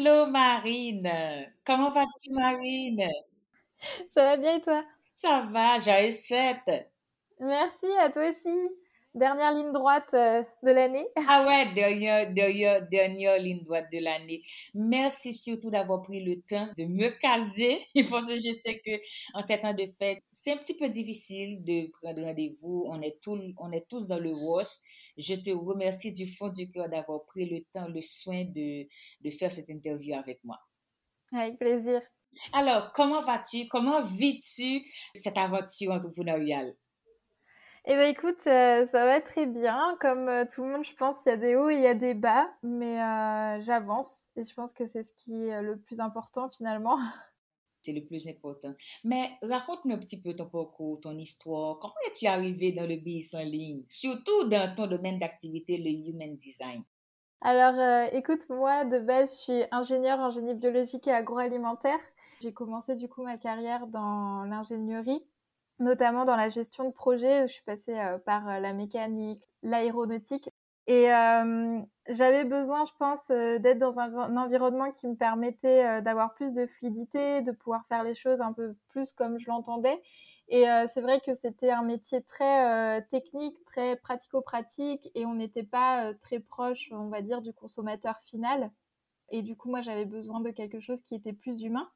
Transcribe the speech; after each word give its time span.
Hello 0.00 0.24
Marine, 0.24 1.52
comment 1.62 1.90
vas-tu 1.90 2.30
Marine? 2.32 3.06
Ça 4.16 4.24
va 4.24 4.36
bien 4.38 4.56
et 4.56 4.62
toi? 4.62 4.82
Ça 5.14 5.46
va, 5.52 5.78
joyeuse 5.78 6.24
fête! 6.24 6.88
Merci 7.38 7.86
à 7.98 8.08
toi 8.08 8.30
aussi. 8.30 8.70
Dernière 9.14 9.52
ligne 9.52 9.72
droite 9.72 10.08
euh, 10.14 10.42
de 10.62 10.70
l'année. 10.70 11.06
Ah 11.28 11.44
ouais, 11.46 11.74
dernière, 11.74 12.32
dernière, 12.32 12.88
dernière 12.88 13.38
ligne 13.38 13.62
droite 13.62 13.88
de 13.92 13.98
l'année. 13.98 14.42
Merci 14.72 15.34
surtout 15.34 15.70
d'avoir 15.70 16.00
pris 16.00 16.24
le 16.24 16.40
temps 16.40 16.70
de 16.78 16.84
me 16.84 17.10
caser 17.10 17.84
parce 18.10 18.26
que 18.26 18.36
je 18.38 18.52
sais 18.52 18.78
que 18.78 18.92
en 19.34 19.42
ces 19.42 19.60
temps 19.60 19.74
de 19.74 19.84
fête, 19.98 20.22
c'est 20.30 20.52
un 20.52 20.56
petit 20.56 20.78
peu 20.78 20.88
difficile 20.88 21.62
de 21.62 21.90
prendre 22.00 22.22
rendez-vous. 22.22 22.86
On 22.88 23.02
est 23.02 23.18
on 23.26 23.70
est 23.70 23.86
tous 23.86 24.08
dans 24.08 24.18
le 24.18 24.32
wash. 24.32 24.68
Je 25.16 25.34
te 25.34 25.50
remercie 25.50 26.12
du 26.12 26.26
fond 26.26 26.48
du 26.48 26.70
cœur 26.70 26.88
d'avoir 26.88 27.24
pris 27.24 27.48
le 27.48 27.64
temps, 27.72 27.88
le 27.88 28.02
soin 28.02 28.44
de, 28.44 28.86
de 29.20 29.30
faire 29.30 29.52
cette 29.52 29.68
interview 29.68 30.14
avec 30.16 30.42
moi. 30.44 30.58
Avec 31.32 31.58
plaisir. 31.58 32.00
Alors, 32.52 32.92
comment 32.92 33.22
vas-tu? 33.22 33.68
Comment 33.68 34.02
vis-tu 34.02 34.82
cette 35.14 35.36
aventure 35.36 35.92
entrepreneuriale? 35.92 36.74
Eh 37.86 37.94
bien, 37.94 38.08
écoute, 38.08 38.38
euh, 38.46 38.86
ça 38.92 39.04
va 39.06 39.20
très 39.20 39.46
bien. 39.46 39.96
Comme 40.00 40.28
euh, 40.28 40.44
tout 40.44 40.62
le 40.62 40.70
monde, 40.70 40.84
je 40.84 40.94
pense, 40.94 41.16
il 41.24 41.30
y 41.30 41.32
a 41.32 41.36
des 41.36 41.56
hauts 41.56 41.70
et 41.70 41.76
il 41.76 41.80
y 41.80 41.86
a 41.86 41.94
des 41.94 42.14
bas, 42.14 42.50
mais 42.62 43.02
euh, 43.02 43.62
j'avance 43.62 44.28
et 44.36 44.44
je 44.44 44.54
pense 44.54 44.72
que 44.74 44.86
c'est 44.86 45.02
ce 45.04 45.14
qui 45.16 45.48
est 45.48 45.62
le 45.62 45.78
plus 45.78 46.00
important 46.00 46.50
finalement. 46.50 46.98
C'est 47.82 47.92
le 47.92 48.04
plus 48.04 48.26
important. 48.28 48.74
Mais 49.04 49.30
raconte-nous 49.42 49.94
un 49.94 49.98
petit 49.98 50.20
peu 50.20 50.34
ton 50.34 50.46
parcours, 50.46 51.00
ton 51.00 51.16
histoire. 51.16 51.78
Comment 51.78 51.94
es-tu 52.08 52.26
arrivé 52.26 52.72
dans 52.72 52.86
le 52.86 52.96
business 52.96 53.34
en 53.34 53.44
ligne, 53.44 53.82
surtout 53.88 54.48
dans 54.48 54.74
ton 54.74 54.86
domaine 54.86 55.18
d'activité, 55.18 55.78
le 55.78 55.90
human 55.90 56.36
design? 56.36 56.82
Alors, 57.40 58.08
écoute, 58.12 58.48
moi, 58.50 58.84
de 58.84 58.98
base, 58.98 59.32
je 59.32 59.42
suis 59.42 59.62
ingénieure 59.70 60.18
en 60.18 60.30
génie 60.30 60.54
biologique 60.54 61.06
et 61.08 61.12
agroalimentaire. 61.12 62.00
J'ai 62.42 62.52
commencé 62.52 62.96
du 62.96 63.08
coup 63.08 63.22
ma 63.22 63.38
carrière 63.38 63.86
dans 63.86 64.44
l'ingénierie 64.44 65.22
notamment 65.80 66.24
dans 66.24 66.36
la 66.36 66.48
gestion 66.48 66.84
de 66.84 66.92
projet. 66.92 67.48
Je 67.48 67.54
suis 67.54 67.64
passée 67.64 67.98
euh, 67.98 68.18
par 68.18 68.48
euh, 68.48 68.60
la 68.60 68.72
mécanique, 68.72 69.42
l'aéronautique. 69.62 70.50
Et 70.86 71.12
euh, 71.12 71.80
j'avais 72.08 72.44
besoin, 72.44 72.84
je 72.84 72.92
pense, 72.98 73.28
d'être 73.28 73.78
dans 73.78 73.98
un, 73.98 74.36
environnement 74.36 74.90
qui 74.90 75.06
me 75.06 75.14
permettait 75.14 76.02
d'avoir 76.02 76.34
plus 76.34 76.52
de 76.54 76.66
fluidité, 76.66 77.42
de 77.42 77.52
pouvoir 77.52 77.86
faire 77.86 78.02
les 78.02 78.14
choses 78.14 78.40
un 78.40 78.52
peu 78.52 78.74
plus 78.88 79.12
comme 79.12 79.38
je 79.38 79.46
l'entendais. 79.48 80.02
Et 80.48 80.64
c'est 80.92 81.00
vrai 81.00 81.20
que 81.20 81.32
c'était 81.34 81.70
un 81.70 81.84
métier 81.84 82.22
très 82.22 83.02
technique, 83.10 83.56
très 83.66 83.94
pratico-pratique, 83.96 85.08
et 85.14 85.24
on 85.26 85.34
n'était 85.34 85.62
pas 85.62 86.12
très 86.14 86.40
proche, 86.40 86.90
on 86.90 87.08
va 87.08 87.22
dire, 87.22 87.40
du 87.40 87.52
consommateur 87.52 88.18
final. 88.22 88.72
Et 89.30 89.42
du 89.42 89.56
coup, 89.56 89.68
moi, 89.70 89.80
j'avais 89.80 90.06
besoin 90.06 90.40
de 90.40 90.50
quelque 90.50 90.80
chose 90.80 91.02
qui 91.02 91.14
était 91.14 91.32
plus 91.32 91.62
humain. 91.62 91.88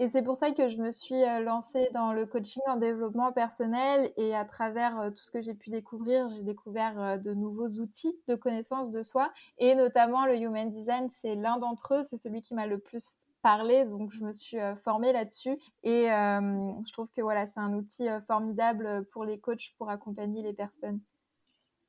Et 0.00 0.08
c'est 0.08 0.22
pour 0.22 0.36
ça 0.36 0.52
que 0.52 0.68
je 0.68 0.76
me 0.76 0.92
suis 0.92 1.24
euh, 1.24 1.40
lancée 1.40 1.88
dans 1.92 2.12
le 2.12 2.24
coaching 2.24 2.62
en 2.66 2.76
développement 2.76 3.32
personnel 3.32 4.12
et 4.16 4.32
à 4.32 4.44
travers 4.44 5.00
euh, 5.00 5.10
tout 5.10 5.24
ce 5.24 5.32
que 5.32 5.40
j'ai 5.40 5.54
pu 5.54 5.70
découvrir, 5.70 6.28
j'ai 6.30 6.44
découvert 6.44 7.00
euh, 7.02 7.16
de 7.16 7.34
nouveaux 7.34 7.68
outils 7.80 8.16
de 8.28 8.36
connaissance 8.36 8.92
de 8.92 9.02
soi 9.02 9.32
et 9.58 9.74
notamment 9.74 10.24
le 10.24 10.36
Human 10.36 10.70
Design, 10.70 11.08
c'est 11.10 11.34
l'un 11.34 11.58
d'entre 11.58 11.94
eux, 11.94 12.02
c'est 12.04 12.16
celui 12.16 12.42
qui 12.42 12.54
m'a 12.54 12.68
le 12.68 12.78
plus 12.78 13.16
parlé, 13.42 13.84
donc 13.86 14.12
je 14.12 14.22
me 14.22 14.32
suis 14.32 14.58
formée 14.84 15.12
là-dessus. 15.12 15.56
Et 15.84 16.06
je 16.06 16.92
trouve 16.92 17.08
que 17.16 17.22
voilà, 17.22 17.46
c'est 17.46 17.60
un 17.60 17.72
outil 17.72 18.08
formidable 18.26 19.06
pour 19.12 19.24
les 19.24 19.38
coachs 19.38 19.74
pour 19.78 19.90
accompagner 19.90 20.42
les 20.42 20.52
personnes. 20.52 21.00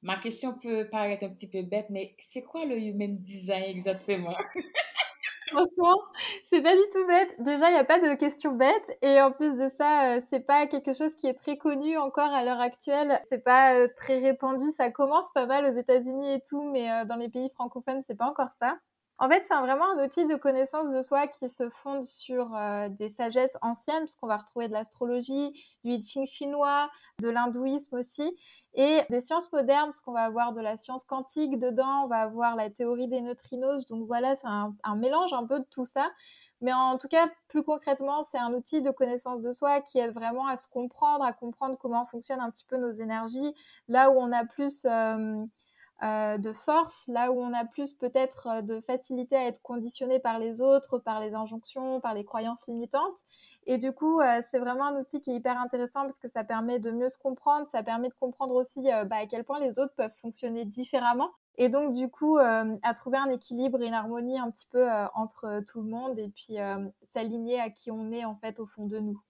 Ma 0.03 0.17
question 0.17 0.53
peut 0.53 0.87
paraître 0.87 1.25
un 1.25 1.29
petit 1.29 1.49
peu 1.49 1.63
bête, 1.63 1.87
mais 1.89 2.15
c'est 2.19 2.43
quoi 2.43 2.65
le 2.65 2.77
Human 2.77 3.17
Design 3.17 3.63
exactement? 3.63 4.35
Franchement, 5.51 5.95
c'est 6.51 6.61
pas 6.61 6.75
du 6.75 6.81
tout 6.93 7.05
bête. 7.07 7.29
Déjà, 7.39 7.69
il 7.69 7.73
n'y 7.73 7.79
a 7.79 7.83
pas 7.83 7.99
de 7.99 8.13
questions 8.15 8.51
bêtes. 8.53 8.97
Et 9.01 9.19
en 9.21 9.31
plus 9.31 9.55
de 9.57 9.69
ça, 9.77 10.15
euh, 10.17 10.21
c'est 10.29 10.41
pas 10.41 10.67
quelque 10.67 10.93
chose 10.93 11.15
qui 11.15 11.27
est 11.27 11.33
très 11.33 11.57
connu 11.57 11.97
encore 11.97 12.31
à 12.33 12.43
l'heure 12.43 12.59
actuelle. 12.59 13.21
C'est 13.29 13.43
pas 13.43 13.73
euh, 13.75 13.88
très 13.97 14.19
répandu. 14.19 14.71
Ça 14.71 14.91
commence 14.91 15.25
pas 15.33 15.45
mal 15.47 15.65
aux 15.65 15.77
États-Unis 15.77 16.33
et 16.33 16.41
tout, 16.47 16.63
mais 16.71 16.91
euh, 16.91 17.05
dans 17.05 17.15
les 17.15 17.29
pays 17.29 17.49
francophones, 17.55 18.01
c'est 18.05 18.15
pas 18.17 18.25
encore 18.27 18.49
ça. 18.59 18.77
En 19.22 19.28
fait, 19.28 19.44
c'est 19.50 19.57
vraiment 19.57 19.91
un 19.91 20.06
outil 20.06 20.25
de 20.25 20.35
connaissance 20.35 20.90
de 20.90 21.02
soi 21.02 21.28
qui 21.28 21.50
se 21.50 21.69
fonde 21.69 22.06
sur 22.06 22.56
euh, 22.56 22.88
des 22.88 23.09
sagesses 23.09 23.57
anciennes, 23.62 24.03
puisqu'on 24.03 24.28
va 24.28 24.38
retrouver 24.38 24.69
de 24.69 24.74
l'astrologie, 24.74 25.52
du 25.84 25.91
I 25.91 26.06
Ching 26.06 26.25
chinois, 26.25 26.90
de 27.22 27.28
l'hindouisme 27.28 27.97
aussi, 27.97 28.31
et 28.75 29.02
des 29.09 29.22
sciences 29.22 29.52
modernes, 29.52 29.88
parce 29.88 30.00
qu'on 30.00 30.13
va 30.13 30.24
avoir 30.24 30.53
de 30.53 30.62
la 30.62 30.78
science 30.78 31.03
quantique 31.03 31.59
dedans, 31.59 32.06
on 32.06 32.07
va 32.07 32.22
avoir 32.22 32.56
la 32.56 32.69
théorie 32.69 33.09
des 33.09 33.19
neutrinos. 33.19 33.85
Donc 33.88 34.07
voilà, 34.07 34.38
c'est 34.38 34.47
un, 34.47 34.96
mélange 34.96 35.34
un 35.34 35.46
peu 35.46 35.59
de 35.59 35.66
tout 35.69 35.86
ça. 35.86 36.09
Mais 36.62 36.72
en 36.72 36.97
tout 36.97 37.09
cas, 37.09 37.30
plus 37.50 37.63
concrètement, 37.63 38.24
c'est 38.24 38.38
un 38.38 38.53
outil 38.53 38.81
de 38.81 38.91
connaissance 38.91 39.41
de 39.41 39.51
soi 39.51 39.81
qui 39.81 40.00
aide 40.00 40.13
vraiment 40.13 40.47
à 40.47 40.56
se 40.56 40.69
comprendre, 40.69 41.25
à 41.25 41.34
comprendre 41.34 41.78
comment 41.78 42.06
fonctionnent 42.06 42.41
un 42.41 42.51
petit 42.51 42.66
peu 42.66 42.78
nos 42.78 42.91
énergies, 42.91 43.53
là 43.90 44.12
où 44.12 44.13
on 44.13 44.31
a 44.31 44.46
plus... 44.46 44.86
Euh, 44.86 45.44
euh, 46.01 46.37
de 46.37 46.53
force, 46.53 47.07
là 47.07 47.29
où 47.29 47.41
on 47.41 47.53
a 47.53 47.65
plus 47.65 47.93
peut-être 47.93 48.47
euh, 48.47 48.61
de 48.61 48.79
facilité 48.79 49.35
à 49.35 49.47
être 49.47 49.61
conditionné 49.61 50.19
par 50.19 50.39
les 50.39 50.61
autres, 50.61 50.97
par 50.97 51.19
les 51.19 51.33
injonctions, 51.33 51.99
par 51.99 52.13
les 52.13 52.23
croyances 52.23 52.65
limitantes. 52.69 53.17
Et 53.65 53.77
du 53.77 53.91
coup, 53.91 54.21
euh, 54.21 54.41
c'est 54.49 54.59
vraiment 54.59 54.85
un 54.85 55.01
outil 55.01 55.19
qui 55.21 55.31
est 55.31 55.35
hyper 55.35 55.59
intéressant 55.59 56.03
parce 56.03 56.17
que 56.17 56.29
ça 56.29 56.45
permet 56.45 56.79
de 56.79 56.91
mieux 56.91 57.09
se 57.09 57.17
comprendre, 57.17 57.67
ça 57.67 57.83
permet 57.83 58.07
de 58.07 58.13
comprendre 58.13 58.55
aussi 58.55 58.81
bah, 58.83 59.17
à 59.17 59.25
quel 59.25 59.43
point 59.43 59.59
les 59.59 59.77
autres 59.77 59.93
peuvent 59.95 60.15
fonctionner 60.21 60.63
différemment. 60.63 61.31
Et 61.57 61.67
donc, 61.67 61.93
du 61.93 62.07
coup, 62.09 62.38
à 62.38 62.93
trouver 62.95 63.17
un 63.17 63.29
équilibre 63.29 63.81
et 63.81 63.88
une 63.88 63.93
harmonie 63.93 64.39
un 64.39 64.49
petit 64.49 64.67
peu 64.71 64.88
entre 65.13 65.61
tout 65.67 65.81
le 65.81 65.89
monde 65.89 66.17
et 66.17 66.29
puis 66.29 66.55
s'aligner 67.13 67.59
à 67.59 67.69
qui 67.69 67.91
on 67.91 68.13
est 68.13 68.23
en 68.23 68.38
fait 68.38 68.61
au 68.61 68.65
fond 68.65 68.85
de 68.85 68.99
nous. 68.99 69.21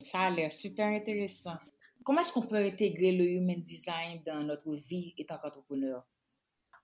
Ça 0.00 0.20
a 0.20 0.30
l'air 0.30 0.50
super 0.50 0.86
intéressant. 0.86 1.58
Comment 2.04 2.22
est-ce 2.22 2.32
qu'on 2.32 2.42
peut 2.42 2.56
intégrer 2.56 3.12
le 3.12 3.24
human 3.24 3.62
design 3.62 4.22
dans 4.24 4.42
notre 4.42 4.74
vie 4.74 5.14
étant 5.18 5.36
qu'entrepreneur? 5.36 6.04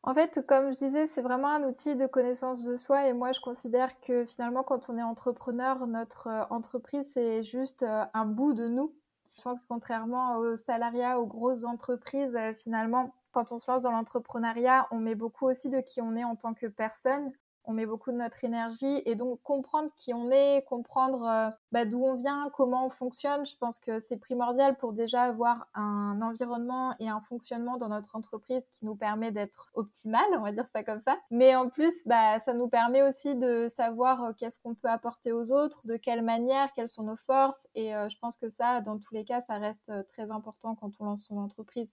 En 0.02 0.14
fait, 0.14 0.44
comme 0.46 0.72
je 0.72 0.78
disais, 0.78 1.06
c'est 1.06 1.20
vraiment 1.20 1.48
un 1.48 1.62
outil 1.64 1.94
de 1.94 2.06
connaissance 2.06 2.64
de 2.64 2.76
soi 2.78 3.06
et 3.06 3.12
moi 3.12 3.32
je 3.32 3.40
considère 3.40 4.00
que 4.00 4.24
finalement 4.24 4.62
quand 4.62 4.88
on 4.88 4.96
est 4.96 5.02
entrepreneur, 5.02 5.86
notre 5.86 6.28
euh, 6.28 6.44
entreprise 6.48 7.06
c'est 7.12 7.44
juste 7.44 7.82
euh, 7.82 8.04
un 8.14 8.24
bout 8.24 8.54
de 8.54 8.66
nous. 8.66 8.94
Je 9.36 9.42
pense 9.42 9.58
que 9.58 9.64
contrairement 9.68 10.36
aux 10.38 10.56
salariats, 10.56 11.20
aux 11.20 11.26
grosses 11.26 11.64
entreprises, 11.64 12.34
euh, 12.34 12.54
finalement, 12.54 13.14
quand 13.32 13.52
on 13.52 13.58
se 13.58 13.70
lance 13.70 13.82
dans 13.82 13.92
l'entrepreneuriat, 13.92 14.88
on 14.90 14.98
met 14.98 15.14
beaucoup 15.14 15.46
aussi 15.46 15.68
de 15.68 15.80
qui 15.80 16.00
on 16.00 16.16
est 16.16 16.24
en 16.24 16.34
tant 16.34 16.54
que 16.54 16.66
personne 16.66 17.30
on 17.70 17.72
met 17.72 17.86
beaucoup 17.86 18.10
de 18.10 18.16
notre 18.16 18.44
énergie 18.44 19.00
et 19.06 19.14
donc 19.14 19.40
comprendre 19.42 19.90
qui 19.96 20.12
on 20.12 20.30
est, 20.32 20.64
comprendre 20.66 21.22
euh, 21.22 21.50
bah, 21.70 21.84
d'où 21.84 22.02
on 22.04 22.16
vient, 22.16 22.50
comment 22.56 22.86
on 22.86 22.90
fonctionne, 22.90 23.46
je 23.46 23.56
pense 23.56 23.78
que 23.78 24.00
c'est 24.00 24.16
primordial 24.16 24.76
pour 24.76 24.92
déjà 24.92 25.22
avoir 25.22 25.68
un 25.74 26.20
environnement 26.20 26.96
et 26.98 27.08
un 27.08 27.20
fonctionnement 27.20 27.76
dans 27.76 27.88
notre 27.88 28.16
entreprise 28.16 28.68
qui 28.72 28.84
nous 28.84 28.96
permet 28.96 29.30
d'être 29.30 29.70
optimal, 29.74 30.24
on 30.36 30.40
va 30.40 30.50
dire 30.50 30.66
ça 30.74 30.82
comme 30.82 31.00
ça. 31.06 31.16
Mais 31.30 31.54
en 31.54 31.68
plus, 31.68 31.94
bah, 32.06 32.40
ça 32.40 32.54
nous 32.54 32.68
permet 32.68 33.08
aussi 33.08 33.36
de 33.36 33.68
savoir 33.68 34.24
euh, 34.24 34.32
qu'est-ce 34.36 34.58
qu'on 34.58 34.74
peut 34.74 34.88
apporter 34.88 35.30
aux 35.30 35.52
autres, 35.52 35.86
de 35.86 35.96
quelle 35.96 36.22
manière, 36.22 36.72
quelles 36.74 36.88
sont 36.88 37.04
nos 37.04 37.18
forces 37.26 37.68
et 37.76 37.94
euh, 37.94 38.08
je 38.08 38.18
pense 38.18 38.36
que 38.36 38.48
ça, 38.48 38.80
dans 38.80 38.98
tous 38.98 39.14
les 39.14 39.24
cas, 39.24 39.42
ça 39.42 39.58
reste 39.58 39.92
très 40.08 40.32
important 40.32 40.74
quand 40.74 40.90
on 40.98 41.04
lance 41.04 41.26
son 41.26 41.38
entreprise. 41.38 41.88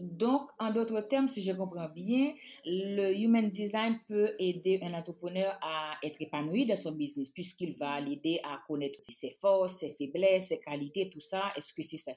Donc, 0.00 0.50
en 0.58 0.70
d'autres 0.72 1.00
termes, 1.00 1.28
si 1.28 1.42
je 1.42 1.52
comprends 1.52 1.88
bien, 1.88 2.34
le 2.64 3.12
Human 3.18 3.50
Design 3.50 3.98
peut 4.06 4.34
aider 4.38 4.78
un 4.82 4.94
entrepreneur 4.94 5.58
à 5.60 5.96
être 6.02 6.16
épanoui 6.20 6.66
dans 6.66 6.76
son 6.76 6.92
business 6.92 7.30
puisqu'il 7.30 7.76
va 7.76 8.00
l'aider 8.00 8.40
à 8.44 8.60
connaître 8.66 9.00
ses 9.08 9.30
forces, 9.30 9.78
ses 9.78 9.90
faiblesses, 9.90 10.48
ses 10.48 10.60
qualités, 10.60 11.10
tout 11.10 11.20
ça. 11.20 11.52
Est-ce 11.56 11.72
que 11.72 11.82
c'est 11.82 11.96
ça? 11.96 12.12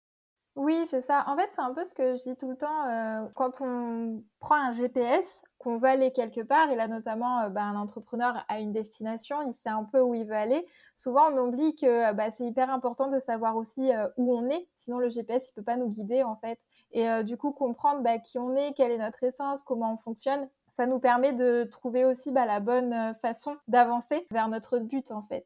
Oui, 0.57 0.85
c'est 0.89 1.01
ça. 1.01 1.23
En 1.27 1.37
fait, 1.37 1.49
c'est 1.55 1.61
un 1.61 1.73
peu 1.73 1.85
ce 1.85 1.93
que 1.93 2.17
je 2.17 2.23
dis 2.23 2.35
tout 2.35 2.49
le 2.49 2.57
temps. 2.57 2.85
Euh, 2.85 3.25
quand 3.35 3.61
on 3.61 4.21
prend 4.39 4.55
un 4.55 4.73
GPS, 4.73 5.41
qu'on 5.57 5.77
veut 5.77 5.87
aller 5.87 6.11
quelque 6.11 6.41
part, 6.41 6.69
et 6.69 6.75
là 6.75 6.89
notamment 6.89 7.41
euh, 7.41 7.49
bah, 7.49 7.63
un 7.63 7.77
entrepreneur 7.77 8.43
a 8.49 8.59
une 8.59 8.73
destination, 8.73 9.41
il 9.43 9.55
sait 9.55 9.69
un 9.69 9.85
peu 9.85 10.01
où 10.01 10.13
il 10.13 10.25
veut 10.25 10.35
aller. 10.35 10.65
Souvent, 10.97 11.31
on 11.31 11.47
oublie 11.47 11.75
que 11.75 12.11
bah, 12.13 12.31
c'est 12.37 12.43
hyper 12.43 12.69
important 12.69 13.07
de 13.07 13.19
savoir 13.19 13.55
aussi 13.55 13.93
euh, 13.93 14.09
où 14.17 14.35
on 14.35 14.49
est, 14.49 14.67
sinon 14.77 14.97
le 14.97 15.09
GPS 15.09 15.47
il 15.49 15.53
peut 15.53 15.63
pas 15.63 15.77
nous 15.77 15.89
guider 15.89 16.23
en 16.23 16.35
fait. 16.35 16.59
Et 16.91 17.23
du 17.23 17.37
coup, 17.37 17.51
comprendre 17.51 18.01
bah, 18.01 18.19
qui 18.19 18.37
on 18.37 18.53
est, 18.53 18.73
quelle 18.73 18.91
est 18.91 18.97
notre 18.97 19.23
essence, 19.23 19.61
comment 19.61 19.93
on 19.93 19.97
fonctionne, 19.97 20.49
ça 20.75 20.85
nous 20.87 20.99
permet 20.99 21.31
de 21.31 21.63
trouver 21.63 22.03
aussi 22.03 22.31
la 22.31 22.59
bonne 22.59 23.15
façon 23.21 23.55
d'avancer 23.69 24.27
vers 24.31 24.49
notre 24.49 24.79
but 24.79 25.09
en 25.11 25.21
fait. 25.21 25.45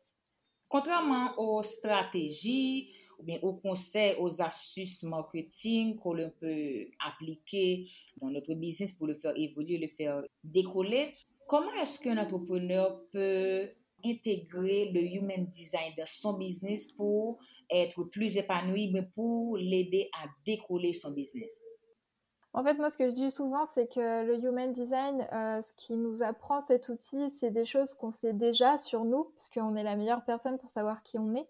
Contrairement 0.69 1.29
aux 1.37 1.61
stratégies, 1.61 2.91
ou 3.19 3.23
bien 3.23 3.39
aux 3.41 3.53
conseils, 3.53 4.15
aux 4.19 4.41
astuces 4.41 5.03
marketing 5.03 5.97
qu'on 5.97 6.15
peut 6.39 6.87
appliquer 7.05 7.87
dans 8.21 8.29
notre 8.29 8.53
business 8.53 8.91
pour 8.91 9.07
le 9.07 9.15
faire 9.15 9.33
évoluer, 9.35 9.77
le 9.77 9.87
faire 9.87 10.23
décoller. 10.43 11.13
Comment 11.47 11.73
est-ce 11.81 11.99
qu'un 11.99 12.17
entrepreneur 12.17 13.01
peut 13.11 13.69
intégrer 14.03 14.91
le 14.91 15.01
human 15.01 15.45
design 15.45 15.93
dans 15.97 16.05
son 16.05 16.33
business 16.37 16.91
pour 16.93 17.39
être 17.69 18.03
plus 18.03 18.37
épanoui, 18.37 18.91
mais 18.91 19.03
pour 19.15 19.57
l'aider 19.57 20.09
à 20.13 20.27
décoller 20.45 20.93
son 20.93 21.11
business? 21.11 21.61
En 22.55 22.63
fait, 22.63 22.75
moi, 22.75 22.89
ce 22.89 22.95
que 22.95 23.07
je 23.07 23.11
dis 23.11 23.31
souvent, 23.31 23.65
c'est 23.65 23.91
que 23.93 24.23
le 24.23 24.41
Human 24.41 24.71
Design, 24.71 25.27
euh, 25.33 25.61
ce 25.61 25.73
qui 25.73 25.97
nous 25.97 26.23
apprend 26.23 26.61
cet 26.61 26.87
outil, 26.87 27.29
c'est 27.31 27.51
des 27.51 27.65
choses 27.65 27.93
qu'on 27.93 28.13
sait 28.13 28.31
déjà 28.31 28.77
sur 28.77 29.03
nous, 29.03 29.25
parce 29.35 29.49
qu'on 29.49 29.75
est 29.75 29.83
la 29.83 29.97
meilleure 29.97 30.23
personne 30.23 30.57
pour 30.57 30.69
savoir 30.69 31.03
qui 31.03 31.19
on 31.19 31.35
est. 31.35 31.49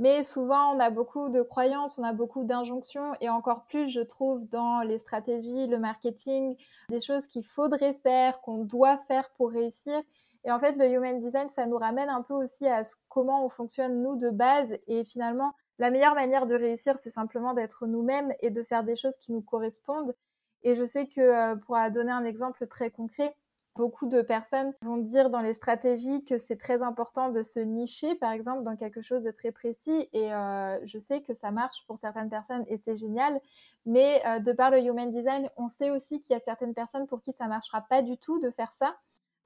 Mais 0.00 0.22
souvent, 0.22 0.74
on 0.74 0.80
a 0.80 0.88
beaucoup 0.88 1.28
de 1.28 1.42
croyances, 1.42 1.98
on 1.98 2.04
a 2.04 2.14
beaucoup 2.14 2.42
d'injonctions, 2.42 3.12
et 3.20 3.28
encore 3.28 3.66
plus, 3.66 3.90
je 3.90 4.00
trouve, 4.00 4.48
dans 4.48 4.80
les 4.80 4.98
stratégies, 4.98 5.66
le 5.66 5.78
marketing, 5.78 6.56
des 6.88 7.02
choses 7.02 7.26
qu'il 7.26 7.44
faudrait 7.44 7.92
faire, 7.92 8.40
qu'on 8.40 8.64
doit 8.64 8.96
faire 9.08 9.28
pour 9.36 9.50
réussir. 9.50 10.00
Et 10.46 10.50
en 10.50 10.58
fait, 10.58 10.72
le 10.78 10.90
Human 10.90 11.20
Design, 11.20 11.50
ça 11.50 11.66
nous 11.66 11.76
ramène 11.76 12.08
un 12.08 12.22
peu 12.22 12.32
aussi 12.32 12.66
à 12.66 12.80
comment 13.10 13.44
on 13.44 13.50
fonctionne, 13.50 14.02
nous, 14.02 14.16
de 14.16 14.30
base. 14.30 14.74
Et 14.86 15.04
finalement, 15.04 15.52
la 15.78 15.90
meilleure 15.90 16.14
manière 16.14 16.46
de 16.46 16.54
réussir, 16.54 16.98
c'est 16.98 17.10
simplement 17.10 17.52
d'être 17.52 17.86
nous-mêmes 17.86 18.32
et 18.40 18.48
de 18.48 18.62
faire 18.62 18.84
des 18.84 18.96
choses 18.96 19.18
qui 19.18 19.32
nous 19.32 19.42
correspondent. 19.42 20.14
Et 20.62 20.76
je 20.76 20.84
sais 20.86 21.08
que, 21.08 21.20
euh, 21.20 21.56
pour 21.56 21.76
donner 21.92 22.12
un 22.12 22.24
exemple 22.24 22.66
très 22.66 22.90
concret, 22.90 23.36
Beaucoup 23.80 24.08
de 24.08 24.20
personnes 24.20 24.74
vont 24.82 24.98
dire 24.98 25.30
dans 25.30 25.40
les 25.40 25.54
stratégies 25.54 26.22
que 26.26 26.36
c'est 26.36 26.58
très 26.58 26.82
important 26.82 27.30
de 27.30 27.42
se 27.42 27.60
nicher, 27.60 28.14
par 28.16 28.30
exemple, 28.30 28.62
dans 28.62 28.76
quelque 28.76 29.00
chose 29.00 29.22
de 29.22 29.30
très 29.30 29.52
précis. 29.52 30.06
Et 30.12 30.34
euh, 30.34 30.78
je 30.84 30.98
sais 30.98 31.22
que 31.22 31.32
ça 31.32 31.50
marche 31.50 31.86
pour 31.86 31.96
certaines 31.96 32.28
personnes 32.28 32.62
et 32.68 32.76
c'est 32.76 32.94
génial. 32.94 33.40
Mais 33.86 34.20
euh, 34.26 34.38
de 34.38 34.52
par 34.52 34.70
le 34.70 34.80
Human 34.80 35.10
Design, 35.10 35.48
on 35.56 35.68
sait 35.70 35.88
aussi 35.90 36.20
qu'il 36.20 36.34
y 36.34 36.36
a 36.36 36.40
certaines 36.40 36.74
personnes 36.74 37.06
pour 37.06 37.22
qui 37.22 37.32
ça 37.32 37.44
ne 37.44 37.48
marchera 37.48 37.80
pas 37.80 38.02
du 38.02 38.18
tout 38.18 38.38
de 38.38 38.50
faire 38.50 38.74
ça, 38.74 38.94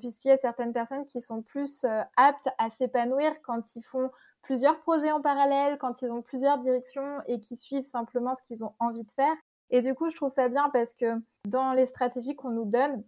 puisqu'il 0.00 0.28
y 0.28 0.32
a 0.32 0.38
certaines 0.38 0.72
personnes 0.72 1.06
qui 1.06 1.22
sont 1.22 1.42
plus 1.42 1.84
euh, 1.84 2.02
aptes 2.16 2.48
à 2.58 2.70
s'épanouir 2.70 3.40
quand 3.42 3.62
ils 3.76 3.84
font 3.84 4.10
plusieurs 4.42 4.80
projets 4.80 5.12
en 5.12 5.22
parallèle, 5.22 5.78
quand 5.78 6.02
ils 6.02 6.10
ont 6.10 6.22
plusieurs 6.22 6.58
directions 6.58 7.20
et 7.28 7.38
qui 7.38 7.56
suivent 7.56 7.86
simplement 7.86 8.34
ce 8.34 8.42
qu'ils 8.48 8.64
ont 8.64 8.74
envie 8.80 9.04
de 9.04 9.12
faire. 9.12 9.36
Et 9.70 9.80
du 9.80 9.94
coup, 9.94 10.10
je 10.10 10.16
trouve 10.16 10.32
ça 10.32 10.48
bien 10.48 10.70
parce 10.72 10.92
que 10.92 11.22
dans 11.44 11.72
les 11.72 11.86
stratégies 11.86 12.34
qu'on 12.34 12.50
nous 12.50 12.64
donne, 12.64 13.04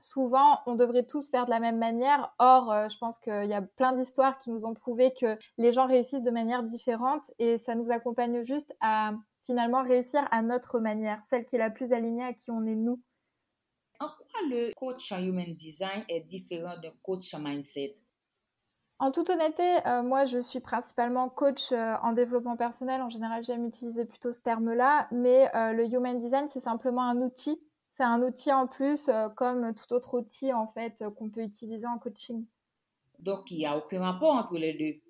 souvent, 0.00 0.60
on 0.66 0.74
devrait 0.74 1.04
tous 1.04 1.30
faire 1.30 1.46
de 1.46 1.50
la 1.50 1.60
même 1.60 1.78
manière. 1.78 2.34
Or, 2.38 2.72
euh, 2.72 2.88
je 2.88 2.98
pense 2.98 3.18
qu'il 3.18 3.46
y 3.46 3.54
a 3.54 3.62
plein 3.62 3.92
d'histoires 3.92 4.38
qui 4.38 4.50
nous 4.50 4.64
ont 4.64 4.74
prouvé 4.74 5.12
que 5.18 5.38
les 5.58 5.72
gens 5.72 5.86
réussissent 5.86 6.22
de 6.22 6.30
manière 6.30 6.62
différente 6.62 7.30
et 7.38 7.58
ça 7.58 7.74
nous 7.74 7.90
accompagne 7.90 8.42
juste 8.42 8.74
à 8.80 9.12
finalement 9.44 9.82
réussir 9.82 10.26
à 10.30 10.42
notre 10.42 10.80
manière, 10.80 11.22
celle 11.30 11.46
qui 11.46 11.56
est 11.56 11.60
la 11.60 11.70
plus 11.70 11.92
alignée 11.92 12.24
à 12.24 12.32
qui 12.32 12.50
on 12.50 12.64
est 12.66 12.74
nous. 12.74 13.00
En 14.00 14.08
quoi 14.08 14.40
le 14.48 14.72
coach 14.74 15.12
en 15.12 15.22
human 15.22 15.54
design 15.54 16.02
est 16.08 16.20
différent 16.20 16.76
d'un 16.82 16.92
coach 17.02 17.32
en 17.32 17.38
mindset? 17.38 17.94
En 18.98 19.12
toute 19.12 19.28
honnêteté, 19.30 19.86
euh, 19.86 20.02
moi 20.02 20.24
je 20.24 20.38
suis 20.38 20.60
principalement 20.60 21.28
coach 21.28 21.70
euh, 21.70 21.94
en 22.02 22.12
développement 22.12 22.56
personnel. 22.56 23.02
En 23.02 23.10
général, 23.10 23.44
j'aime 23.44 23.66
utiliser 23.66 24.04
plutôt 24.04 24.32
ce 24.32 24.42
terme-là, 24.42 25.06
mais 25.12 25.50
le 25.54 25.84
human 25.84 26.18
design, 26.18 26.48
c'est 26.50 26.60
simplement 26.60 27.02
un 27.02 27.20
outil 27.20 27.60
c'est 27.96 28.04
un 28.04 28.22
outil 28.22 28.52
en 28.52 28.66
plus, 28.66 29.08
euh, 29.08 29.28
comme 29.30 29.74
tout 29.74 29.92
autre 29.94 30.18
outil 30.18 30.52
en 30.52 30.66
fait 30.68 31.00
euh, 31.00 31.10
qu'on 31.10 31.30
peut 31.30 31.42
utiliser 31.42 31.86
en 31.86 31.98
coaching. 31.98 32.44
Donc 33.18 33.50
il 33.50 33.58
n'y 33.58 33.66
a 33.66 33.76
aucun 33.76 34.02
rapport 34.02 34.34
entre 34.34 34.58
les 34.58 34.74
deux. 34.74 35.00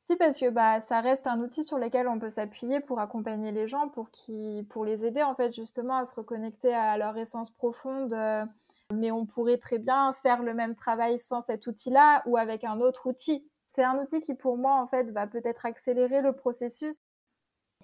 Si, 0.00 0.16
parce 0.16 0.38
que 0.38 0.48
bah, 0.48 0.80
ça 0.82 1.00
reste 1.00 1.26
un 1.26 1.40
outil 1.40 1.64
sur 1.64 1.76
lequel 1.76 2.06
on 2.08 2.18
peut 2.18 2.30
s'appuyer 2.30 2.80
pour 2.80 3.00
accompagner 3.00 3.50
les 3.50 3.66
gens, 3.66 3.88
pour, 3.88 4.10
qui, 4.10 4.64
pour 4.70 4.84
les 4.84 5.04
aider 5.04 5.22
en 5.22 5.34
fait 5.34 5.52
justement 5.54 5.96
à 5.96 6.04
se 6.04 6.14
reconnecter 6.14 6.72
à 6.72 6.96
leur 6.96 7.16
essence 7.18 7.50
profonde. 7.50 8.12
Euh, 8.12 8.44
mais 8.94 9.10
on 9.10 9.26
pourrait 9.26 9.58
très 9.58 9.78
bien 9.78 10.14
faire 10.22 10.42
le 10.42 10.54
même 10.54 10.74
travail 10.74 11.18
sans 11.18 11.42
cet 11.42 11.66
outil-là 11.66 12.22
ou 12.26 12.38
avec 12.38 12.64
un 12.64 12.80
autre 12.80 13.08
outil. 13.08 13.46
C'est 13.66 13.84
un 13.84 13.98
outil 14.00 14.20
qui 14.20 14.34
pour 14.34 14.56
moi 14.56 14.80
en 14.80 14.86
fait 14.86 15.10
va 15.10 15.26
peut-être 15.26 15.66
accélérer 15.66 16.22
le 16.22 16.32
processus. 16.32 16.96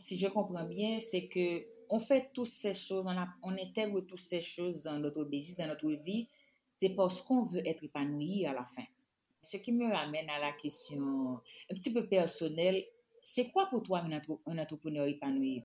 Si 0.01 0.17
je 0.17 0.29
comprends 0.29 0.65
bien, 0.65 1.01
c'est 1.01 1.29
que 1.29 1.63
on 1.91 2.01
fait 2.01 2.31
toutes 2.33 2.47
ces 2.47 2.75
choses, 2.75 3.05
on, 3.43 3.53
intègre 3.53 4.01
toutes 4.01 4.21
ces 4.21 4.41
choses 4.41 4.83
dans 4.83 4.99
notre 4.99 5.25
business, 5.25 5.57
dans 5.57 5.69
notre 5.69 5.91
vie, 5.91 6.29
c'est 6.75 6.91
parce 6.91 7.23
qu'on 7.23 7.43
veut 7.43 7.67
être 7.67 7.85
épanoui 7.85 8.47
à 8.47 8.53
la 8.53 8.65
fin. 8.65 8.85
Ce 9.43 9.57
qui 9.59 9.73
me 9.73 9.93
ramène 9.93 10.29
à 10.31 10.39
la 10.39 10.53
question 10.53 11.41
un 11.71 11.75
petit 11.75 11.93
peu 11.93 12.07
personnelle, 12.07 12.85
c'est 13.21 13.51
quoi 13.51 13.67
pour 13.67 13.83
toi 13.83 14.01
un, 14.01 14.59
entrepreneur 14.59 15.07
épanoui? 15.07 15.65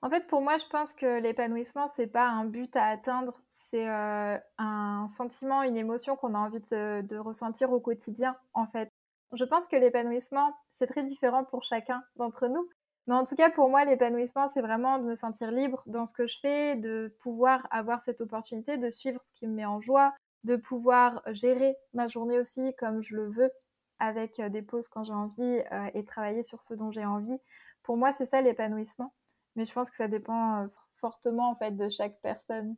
En 0.00 0.10
fait, 0.10 0.26
pour 0.26 0.40
moi, 0.40 0.58
je 0.58 0.66
pense 0.66 0.92
que 0.92 1.20
l'épanouissement, 1.20 1.86
c'est 1.86 2.08
pas 2.08 2.28
un 2.28 2.44
but 2.44 2.74
à 2.74 2.86
atteindre, 2.86 3.40
c'est 3.70 3.88
euh, 3.88 4.36
un 4.58 5.08
sentiment, 5.08 5.62
une 5.62 5.76
émotion 5.76 6.16
qu'on 6.16 6.34
a 6.34 6.38
envie 6.38 6.60
de, 6.60 7.16
ressentir 7.18 7.70
au 7.70 7.80
quotidien, 7.80 8.36
en 8.52 8.66
fait. 8.66 8.90
Je 9.32 9.44
pense 9.44 9.68
que 9.68 9.76
l'épanouissement, 9.76 10.54
c'est 10.78 10.86
très 10.86 11.04
différent 11.04 11.44
pour 11.44 11.62
chacun 11.62 12.02
d'entre 12.16 12.48
nous. 12.48 12.68
Mais 13.06 13.14
en 13.14 13.24
tout 13.24 13.34
cas, 13.34 13.50
pour 13.50 13.68
moi, 13.68 13.84
l'épanouissement, 13.84 14.48
c'est 14.54 14.60
vraiment 14.60 14.98
de 14.98 15.04
me 15.04 15.14
sentir 15.16 15.50
libre 15.50 15.82
dans 15.86 16.06
ce 16.06 16.12
que 16.12 16.26
je 16.26 16.38
fais, 16.40 16.76
de 16.76 17.14
pouvoir 17.20 17.66
avoir 17.70 18.02
cette 18.04 18.20
opportunité 18.20 18.76
de 18.76 18.90
suivre 18.90 19.20
ce 19.26 19.34
qui 19.34 19.46
me 19.46 19.54
met 19.54 19.64
en 19.64 19.80
joie, 19.80 20.14
de 20.44 20.56
pouvoir 20.56 21.22
gérer 21.32 21.76
ma 21.94 22.08
journée 22.08 22.38
aussi 22.38 22.74
comme 22.78 23.02
je 23.02 23.16
le 23.16 23.28
veux, 23.28 23.50
avec 23.98 24.38
euh, 24.40 24.48
des 24.48 24.62
pauses 24.62 24.88
quand 24.88 25.04
j'ai 25.04 25.12
envie 25.12 25.62
euh, 25.72 25.90
et 25.94 26.04
travailler 26.04 26.42
sur 26.42 26.62
ce 26.62 26.74
dont 26.74 26.90
j'ai 26.90 27.04
envie. 27.04 27.38
Pour 27.82 27.96
moi, 27.96 28.12
c'est 28.16 28.26
ça 28.26 28.40
l'épanouissement. 28.40 29.12
Mais 29.56 29.64
je 29.64 29.72
pense 29.72 29.90
que 29.90 29.96
ça 29.96 30.08
dépend 30.08 30.62
euh, 30.62 30.66
fortement 30.96 31.50
en 31.50 31.56
fait 31.56 31.76
de 31.76 31.88
chaque 31.88 32.20
personne. 32.20 32.76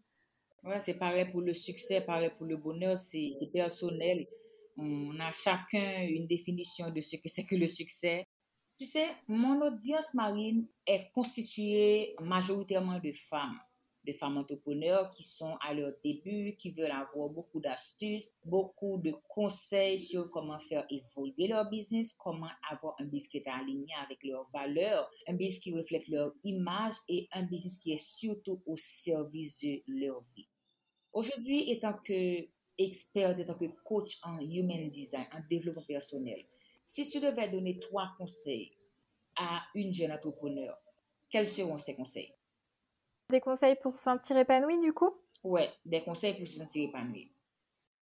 Ouais, 0.65 0.81
c'est 0.81 0.95
pareil 0.95 1.31
pour 1.31 1.43
le 1.43 1.53
succès, 1.53 2.01
pareil 2.01 2.31
pour 2.37 2.47
le 2.47 2.57
bonheur, 2.57 2.97
c'est 2.97 3.31
personnel. 3.53 4.27
On 4.77 5.19
a 5.21 5.31
chacun 5.33 6.03
une 6.09 6.27
définition 6.27 6.91
de 6.91 7.01
ce 7.01 7.17
que 7.17 7.29
c'est 7.29 7.45
que 7.45 7.55
le 7.55 7.67
succès. 7.67 8.24
Tu 8.77 8.87
sais, 8.87 9.07
mon 9.29 9.61
audience 9.65 10.15
marine 10.15 10.67
est 10.85 11.09
constituée 11.15 12.17
majoritairement 12.21 12.99
de 12.99 13.13
femmes, 13.13 13.61
de 14.05 14.13
femmes 14.13 14.37
entrepreneurs 14.37 15.11
qui 15.11 15.23
sont 15.23 15.57
à 15.65 15.73
leur 15.73 15.93
début, 16.03 16.57
qui 16.57 16.73
veulent 16.73 16.91
avoir 16.91 17.29
beaucoup 17.29 17.61
d'astuces, 17.61 18.33
beaucoup 18.45 18.99
de 18.99 19.15
conseils 19.29 20.01
sur 20.01 20.29
comment 20.29 20.59
faire 20.59 20.85
évoluer 20.91 21.47
leur 21.47 21.71
business, 21.71 22.15
comment 22.15 22.51
avoir 22.69 22.97
un 22.99 23.05
business 23.05 23.29
qui 23.29 23.39
est 23.39 23.47
aligné 23.47 23.95
avec 24.05 24.25
leurs 24.25 24.51
valeurs, 24.53 25.09
un 25.29 25.35
business 25.35 25.61
qui 25.61 25.73
reflète 25.73 26.09
leur 26.09 26.33
image 26.43 26.95
et 27.09 27.29
un 27.31 27.45
business 27.45 27.79
qui 27.79 27.93
est 27.93 28.05
surtout 28.05 28.61
au 28.67 28.77
service 28.77 29.61
de 29.61 29.83
leur 29.87 30.21
vie. 30.35 30.49
Aujourd'hui, 31.13 31.71
étant 31.71 31.95
que 31.95 32.49
expert, 32.77 33.39
étant 33.39 33.55
que 33.55 33.67
coach 33.85 34.19
en 34.25 34.41
human 34.41 34.91
design, 34.91 35.27
en 35.33 35.39
développement 35.49 35.85
personnel, 35.87 36.45
si 36.85 37.09
tu 37.09 37.21
devais 37.21 37.49
donner 37.49 37.79
trois 37.81 38.11
conseils 38.19 38.79
à 39.37 39.63
une 39.75 39.93
jeune 39.93 40.13
entrepreneur, 40.13 40.79
quels 41.31 41.49
seront 41.49 41.79
ces 41.79 41.97
conseils? 41.97 42.33
Des 43.31 43.41
conseils 43.41 43.77
pour 43.83 43.93
se 43.93 44.01
sentir 44.01 44.37
épanoui, 44.37 44.79
du 44.81 44.93
coup? 44.93 45.11
Ouais, 45.43 45.73
des 45.85 46.03
conseils 46.03 46.35
pour 46.35 46.47
se 46.47 46.59
sentir 46.59 46.89
épanoui. 46.89 47.33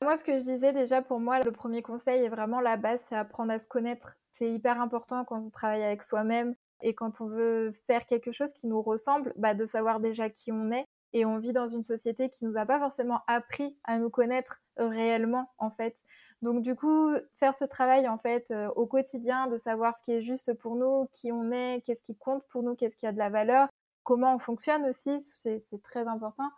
Moi, 0.02 0.16
ce 0.16 0.24
que 0.24 0.38
je 0.38 0.44
disais 0.44 0.74
déjà, 0.74 1.02
pour 1.02 1.20
moi, 1.20 1.40
le 1.40 1.52
premier 1.52 1.82
conseil 1.82 2.24
est 2.24 2.30
vraiment 2.30 2.62
la 2.62 2.78
base, 2.78 3.04
c'est 3.10 3.16
apprendre 3.16 3.52
à 3.52 3.60
se 3.60 3.68
connaître. 3.68 4.16
C'est 4.34 4.52
hyper 4.52 4.80
important 4.80 5.26
quand 5.26 5.42
on 5.42 5.50
travaille 5.50 5.84
avec 5.84 6.04
soi-même 6.04 6.56
et 6.84 6.94
quand 6.94 7.20
on 7.20 7.26
veut 7.26 7.74
faire 7.88 8.06
quelque 8.06 8.32
chose 8.32 8.54
qui 8.54 8.68
nous 8.68 8.82
ressemble, 8.82 9.34
bah, 9.38 9.56
de 9.56 9.66
savoir 9.66 10.00
déjà 10.00 10.30
qui 10.30 10.52
on 10.52 10.72
est. 10.72 10.86
Et 11.18 11.26
on 11.26 11.40
vit 11.40 11.52
dans 11.52 11.68
une 11.68 11.82
société 11.82 12.30
qui 12.30 12.46
nous 12.46 12.58
a 12.58 12.66
pas 12.68 12.78
forcément 12.78 13.22
appris 13.26 13.76
à 13.86 13.98
nous 13.98 14.12
connaître 14.12 14.62
réellement, 14.78 15.50
en 15.58 15.72
fait. 15.72 15.98
Donc 16.44 16.62
du 16.62 16.76
coup, 16.76 17.12
faire 17.40 17.56
ce 17.56 17.66
travail 17.66 18.08
euh, 18.52 18.70
au 18.76 18.86
quotidien, 18.86 19.48
de 19.48 19.58
savoir 19.58 19.96
ce 19.98 20.06
qui 20.06 20.12
est 20.12 20.22
juste 20.22 20.54
pour 20.54 20.76
nous, 20.76 21.10
qui 21.14 21.32
on 21.32 21.52
est, 21.52 21.82
qu'est-ce 21.84 22.04
qui 22.04 22.16
compte 22.16 22.44
pour 22.50 22.62
nous, 22.62 22.76
qu'est-ce 22.76 22.96
qui 22.96 23.08
a 23.08 23.12
de 23.12 23.18
la 23.18 23.32
valeur, 23.32 23.68
comment 24.04 24.36
on 24.36 24.38
fonctionne 24.38 24.86
aussi, 24.86 25.20
c'est 25.22 25.64
très 25.82 26.08
important. 26.08 26.52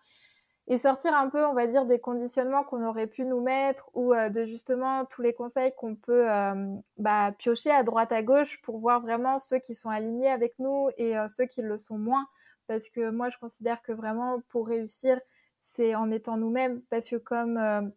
et 0.68 0.78
sortir 0.78 1.16
un 1.16 1.30
peu, 1.30 1.46
on 1.46 1.54
va 1.54 1.66
dire, 1.66 1.86
des 1.86 2.00
conditionnements 2.00 2.66
qu'on 2.66 2.84
aurait 2.84 3.08
pu 3.08 3.24
nous 3.24 3.40
mettre 3.40 3.90
ou 3.94 4.14
euh, 4.14 4.28
de 4.28 4.44
justement 4.44 5.06
tous 5.06 5.22
les 5.22 5.32
conseils 5.32 5.74
qu'on 5.78 5.96
peut 5.96 6.30
euh, 6.30 6.76
bah, 6.98 7.32
piocher 7.38 7.72
à 7.72 7.84
droite 7.84 8.12
à 8.12 8.24
gauche 8.24 8.62
pour 8.62 8.80
voir 8.80 9.00
vraiment 9.00 9.40
ceux 9.40 9.60
qui 9.60 9.74
sont 9.74 9.90
alignés 9.90 10.30
avec 10.30 10.60
nous 10.60 10.90
et 10.98 11.16
ceux 11.30 11.46
qui 11.46 11.62
le 11.62 11.78
sont 11.78 11.98
moins. 11.98 12.28
Parce 12.70 12.88
que 12.88 13.10
moi, 13.10 13.32
je 13.32 13.38
considère 13.40 13.82
que 13.82 13.92
vraiment 13.92 14.42
pour 14.50 14.68
réussir, 14.68 15.20
c'est 15.74 15.96
en 15.96 16.12
étant 16.12 16.38
nous-mêmes. 16.38 16.84
Parce 16.92 17.10
que 17.10 17.16
comme, 17.16 17.92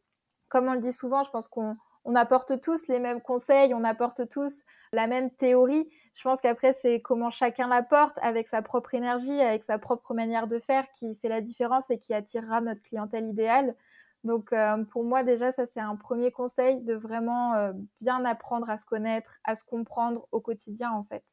comme 0.48 0.66
on 0.66 0.72
le 0.72 0.80
dit 0.80 0.94
souvent, 0.94 1.24
je 1.24 1.30
pense 1.30 1.46
qu'on 1.46 1.76
on 2.06 2.14
apporte 2.14 2.58
tous 2.62 2.88
les 2.88 2.98
mêmes 2.98 3.20
conseils, 3.20 3.74
on 3.74 3.84
apporte 3.84 4.26
tous 4.30 4.62
la 4.94 5.06
même 5.06 5.30
théorie. 5.30 5.90
Je 6.14 6.22
pense 6.22 6.40
qu'après, 6.40 6.72
c'est 6.72 7.02
comment 7.02 7.30
chacun 7.30 7.68
l'apporte 7.68 8.16
avec 8.22 8.48
sa 8.48 8.62
propre 8.62 8.94
énergie, 8.94 9.42
avec 9.42 9.64
sa 9.64 9.78
propre 9.78 10.14
manière 10.14 10.46
de 10.46 10.58
faire 10.58 10.90
qui 10.92 11.14
fait 11.16 11.28
la 11.28 11.42
différence 11.42 11.90
et 11.90 11.98
qui 11.98 12.14
attirera 12.14 12.62
notre 12.62 12.80
clientèle 12.80 13.28
idéale. 13.28 13.76
Donc, 14.24 14.54
euh, 14.54 14.84
pour 14.84 15.04
moi, 15.04 15.22
déjà, 15.22 15.52
ça, 15.52 15.66
c'est 15.66 15.80
un 15.80 15.96
premier 15.96 16.30
conseil 16.30 16.80
de 16.80 16.94
vraiment 16.94 17.54
euh, 17.56 17.72
bien 18.00 18.24
apprendre 18.24 18.70
à 18.70 18.78
se 18.78 18.86
connaître, 18.86 19.38
à 19.44 19.54
se 19.54 19.64
comprendre 19.64 20.26
au 20.32 20.40
quotidien, 20.40 20.92
en 20.92 21.04
fait. 21.04 21.24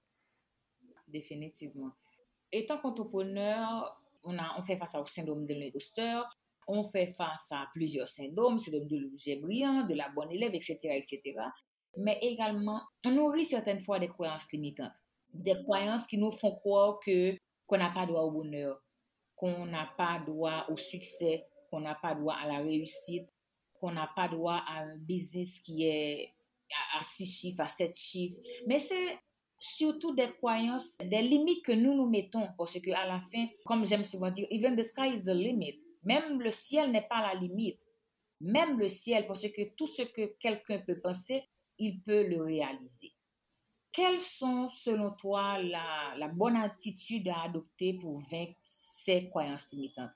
Définitivement. 1.08 1.92
Étant 2.52 2.78
qu'entrepreneur, 2.78 4.02
on, 4.24 4.36
on 4.58 4.62
fait 4.62 4.78
face 4.78 4.96
au 4.96 5.06
syndrome 5.06 5.46
de 5.46 5.54
l'imposteur, 5.54 6.28
on 6.68 6.84
fait 6.84 7.08
face 7.08 7.52
à 7.52 7.68
plusieurs 7.74 8.08
syndromes, 8.08 8.60
syndrome 8.60 8.88
de 8.88 8.98
l'objet 8.98 9.38
brillant, 9.38 9.86
de 9.88 9.96
la 9.96 10.10
bonne 10.10 10.32
élève, 10.32 10.54
etc., 10.54 10.78
etc. 10.84 11.22
Mais 11.98 12.20
également, 12.22 12.82
on 13.06 13.12
nourrit 13.12 13.46
certaines 13.46 13.80
fois 13.80 14.00
des 14.00 14.08
croyances 14.08 14.52
limitantes, 14.52 15.04
des 15.34 15.56
croyances 15.64 16.06
qui 16.06 16.18
nous 16.18 16.32
font 16.32 16.56
croire 16.56 17.00
que 17.00 17.36
qu'on 17.66 17.78
n'a 17.78 17.92
pas 17.92 18.06
droit 18.06 18.22
au 18.22 18.32
bonheur, 18.32 18.82
qu'on 19.36 19.66
n'a 19.66 19.90
pas 19.98 20.20
droit 20.26 20.66
au 20.70 20.78
succès, 20.78 21.46
qu'on 21.70 21.80
n'a 21.80 21.96
pas 21.96 22.16
droit 22.16 22.36
à 22.36 22.48
la 22.48 22.60
réussite, 22.60 23.30
qu'on 23.80 23.92
n'a 23.92 24.10
pas 24.16 24.28
droit 24.28 24.64
à 24.68 24.82
un 24.82 24.98
business 24.98 25.60
qui 25.60 25.86
est 25.86 26.34
à, 26.98 27.04
six 27.04 27.26
chiffres, 27.26 27.62
à 27.62 27.68
sept 27.68 27.96
chiffres. 27.96 28.40
Mais 28.68 28.80
c'est 28.80 29.20
surtout 29.60 30.16
des 30.16 30.32
croyances, 30.32 30.98
des 30.98 31.22
limites 31.22 31.64
que 31.66 31.74
nous 31.74 31.94
nous 31.94 32.10
mettons, 32.10 32.48
parce 32.58 32.80
qu'à 32.80 33.06
la 33.06 33.22
fin, 33.22 33.48
comme 33.66 33.86
j'aime 33.86 34.06
souvent 34.06 34.32
dire, 34.32 34.48
even 34.50 34.76
the 34.76 34.84
sky 34.84 35.14
is 35.14 35.26
the 35.26 35.34
limit. 35.34 35.80
Même 36.04 36.42
le 36.42 36.52
ciel 36.52 36.92
n'est 36.92 37.08
pas 37.08 37.22
la 37.22 37.40
limite. 37.40 37.80
Même 38.40 38.80
le 38.80 38.88
ciel, 38.88 39.28
parce 39.28 39.48
que 39.50 39.76
tout 39.76 39.88
ce 39.88 40.04
que 40.04 40.38
quelqu'un 40.40 40.80
peut 40.80 41.00
penser, 41.00 41.44
il 41.78 42.02
peut 42.02 42.26
le 42.26 42.42
réaliser. 42.42 43.14
Quelles 43.92 44.22
sont, 44.22 44.70
selon 44.70 45.12
toi, 45.12 45.62
la 45.62 46.28
bonne 46.30 46.56
attitude 46.56 47.28
à 47.28 47.44
adopter 47.44 47.94
pour 47.94 48.18
vaincre 48.18 48.60
ces 48.64 49.28
croyances 49.28 49.70
limitantes? 49.72 50.12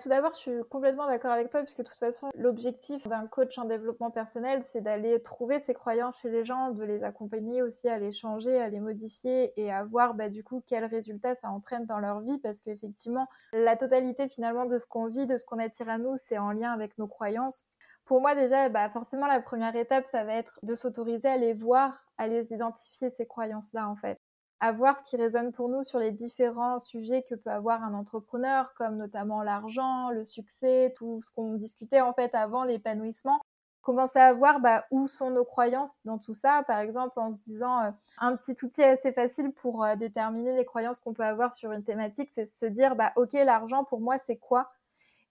Tout 0.00 0.08
d'abord, 0.08 0.32
je 0.32 0.38
suis 0.38 0.64
complètement 0.70 1.06
d'accord 1.06 1.30
avec 1.30 1.50
toi, 1.50 1.60
puisque 1.60 1.80
de 1.80 1.82
toute 1.82 1.98
façon, 1.98 2.30
l'objectif 2.34 3.06
d'un 3.06 3.26
coach 3.26 3.58
en 3.58 3.66
développement 3.66 4.10
personnel, 4.10 4.62
c'est 4.72 4.80
d'aller 4.80 5.20
trouver 5.20 5.60
ses 5.60 5.74
croyances 5.74 6.16
chez 6.22 6.30
les 6.30 6.42
gens, 6.42 6.70
de 6.70 6.82
les 6.84 7.04
accompagner 7.04 7.60
aussi 7.60 7.86
à 7.86 7.98
les 7.98 8.10
changer, 8.10 8.58
à 8.58 8.70
les 8.70 8.80
modifier 8.80 9.52
et 9.60 9.70
à 9.70 9.84
voir 9.84 10.14
bah, 10.14 10.30
du 10.30 10.42
coup 10.42 10.64
quels 10.66 10.86
résultats 10.86 11.34
ça 11.34 11.50
entraîne 11.50 11.84
dans 11.84 11.98
leur 11.98 12.20
vie, 12.20 12.38
parce 12.38 12.60
qu'effectivement, 12.60 13.28
la 13.52 13.76
totalité 13.76 14.26
finalement 14.30 14.64
de 14.64 14.78
ce 14.78 14.86
qu'on 14.86 15.06
vit, 15.08 15.26
de 15.26 15.36
ce 15.36 15.44
qu'on 15.44 15.58
attire 15.58 15.90
à 15.90 15.98
nous, 15.98 16.16
c'est 16.16 16.38
en 16.38 16.52
lien 16.52 16.72
avec 16.72 16.96
nos 16.96 17.06
croyances. 17.06 17.66
Pour 18.06 18.22
moi 18.22 18.34
déjà, 18.34 18.70
bah, 18.70 18.88
forcément, 18.88 19.26
la 19.26 19.42
première 19.42 19.76
étape, 19.76 20.06
ça 20.06 20.24
va 20.24 20.32
être 20.32 20.60
de 20.62 20.74
s'autoriser 20.76 21.28
à 21.28 21.36
les 21.36 21.52
voir, 21.52 22.06
à 22.16 22.26
les 22.26 22.50
identifier, 22.54 23.10
ces 23.10 23.26
croyances-là, 23.26 23.86
en 23.86 23.96
fait 23.96 24.18
à 24.60 24.72
voir 24.72 24.98
ce 24.98 25.10
qui 25.10 25.16
résonne 25.16 25.52
pour 25.52 25.70
nous 25.70 25.84
sur 25.84 25.98
les 25.98 26.12
différents 26.12 26.80
sujets 26.80 27.24
que 27.28 27.34
peut 27.34 27.50
avoir 27.50 27.82
un 27.82 27.94
entrepreneur, 27.94 28.74
comme 28.74 28.96
notamment 28.96 29.42
l'argent, 29.42 30.10
le 30.10 30.24
succès, 30.24 30.92
tout 30.96 31.22
ce 31.22 31.30
qu'on 31.32 31.54
discutait 31.54 32.02
en 32.02 32.12
fait 32.12 32.34
avant 32.34 32.64
l'épanouissement. 32.64 33.40
Commencer 33.80 34.18
à 34.18 34.34
voir 34.34 34.60
bah, 34.60 34.84
où 34.90 35.06
sont 35.06 35.30
nos 35.30 35.46
croyances 35.46 35.94
dans 36.04 36.18
tout 36.18 36.34
ça, 36.34 36.62
par 36.66 36.78
exemple 36.80 37.18
en 37.18 37.32
se 37.32 37.38
disant 37.46 37.82
euh, 37.82 37.90
un 38.18 38.36
petit 38.36 38.54
outil 38.62 38.82
assez 38.82 39.12
facile 39.12 39.52
pour 39.52 39.82
euh, 39.82 39.96
déterminer 39.96 40.54
les 40.54 40.66
croyances 40.66 41.00
qu'on 41.00 41.14
peut 41.14 41.24
avoir 41.24 41.54
sur 41.54 41.72
une 41.72 41.82
thématique, 41.82 42.30
c'est 42.34 42.52
se 42.52 42.66
dire 42.66 42.94
bah 42.94 43.12
ok 43.16 43.32
l'argent 43.32 43.84
pour 43.84 44.00
moi 44.00 44.18
c'est 44.26 44.36
quoi? 44.36 44.70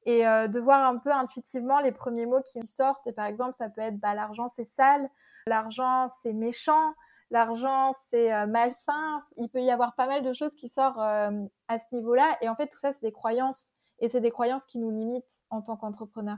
Et 0.05 0.25
euh, 0.25 0.47
de 0.47 0.59
voir 0.59 0.83
un 0.89 0.97
peu 0.97 1.11
intuitivement 1.11 1.79
les 1.81 1.91
premiers 1.91 2.25
mots 2.25 2.41
qui 2.41 2.65
sortent. 2.65 3.05
Et 3.05 3.11
par 3.11 3.27
exemple 3.27 3.55
ça 3.55 3.69
peut 3.69 3.81
être 3.81 3.99
bah 3.99 4.15
l'argent 4.15 4.47
c'est 4.55 4.67
sale, 4.71 5.07
l'argent 5.45 6.11
c'est 6.23 6.33
méchant, 6.33 6.95
l'argent 7.31 7.93
c'est 8.09 8.33
euh, 8.33 8.47
malsain. 8.47 9.23
Il 9.37 9.49
peut 9.49 9.61
y 9.61 9.69
avoir 9.69 9.95
pas 9.95 10.07
mal 10.07 10.23
de 10.23 10.33
choses 10.33 10.53
qui 10.55 10.69
sortent 10.69 10.97
euh, 10.97 11.45
à 11.67 11.79
ce 11.79 11.95
niveau-là. 11.95 12.37
Et 12.41 12.49
en 12.49 12.55
fait, 12.55 12.67
tout 12.67 12.79
ça, 12.79 12.93
c'est 12.93 13.05
des 13.05 13.11
croyances. 13.11 13.73
Et 13.99 14.09
c'est 14.09 14.21
des 14.21 14.31
croyances 14.31 14.65
qui 14.65 14.79
nous 14.79 14.91
limitent 14.91 15.41
en 15.49 15.61
tant 15.61 15.77
qu'entrepreneur. 15.77 16.37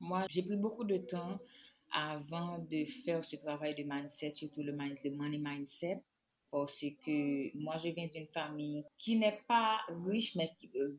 Moi, 0.00 0.24
j'ai 0.30 0.42
pris 0.42 0.56
beaucoup 0.56 0.84
de 0.84 0.96
temps 0.96 1.38
avant 1.92 2.58
de 2.58 2.84
faire 2.84 3.22
ce 3.24 3.36
travail 3.36 3.74
de 3.74 3.82
mindset, 3.82 4.32
surtout 4.32 4.62
le, 4.62 4.72
money 4.72 5.38
mindset, 5.38 6.02
parce 6.50 6.84
que 7.04 7.56
moi, 7.58 7.76
je 7.76 7.88
viens 7.90 8.06
d'une 8.06 8.28
famille 8.28 8.84
qui 8.96 9.18
n'est 9.18 9.40
pas 9.46 9.80
riche, 10.06 10.34
mais 10.36 10.50
euh, 10.76 10.96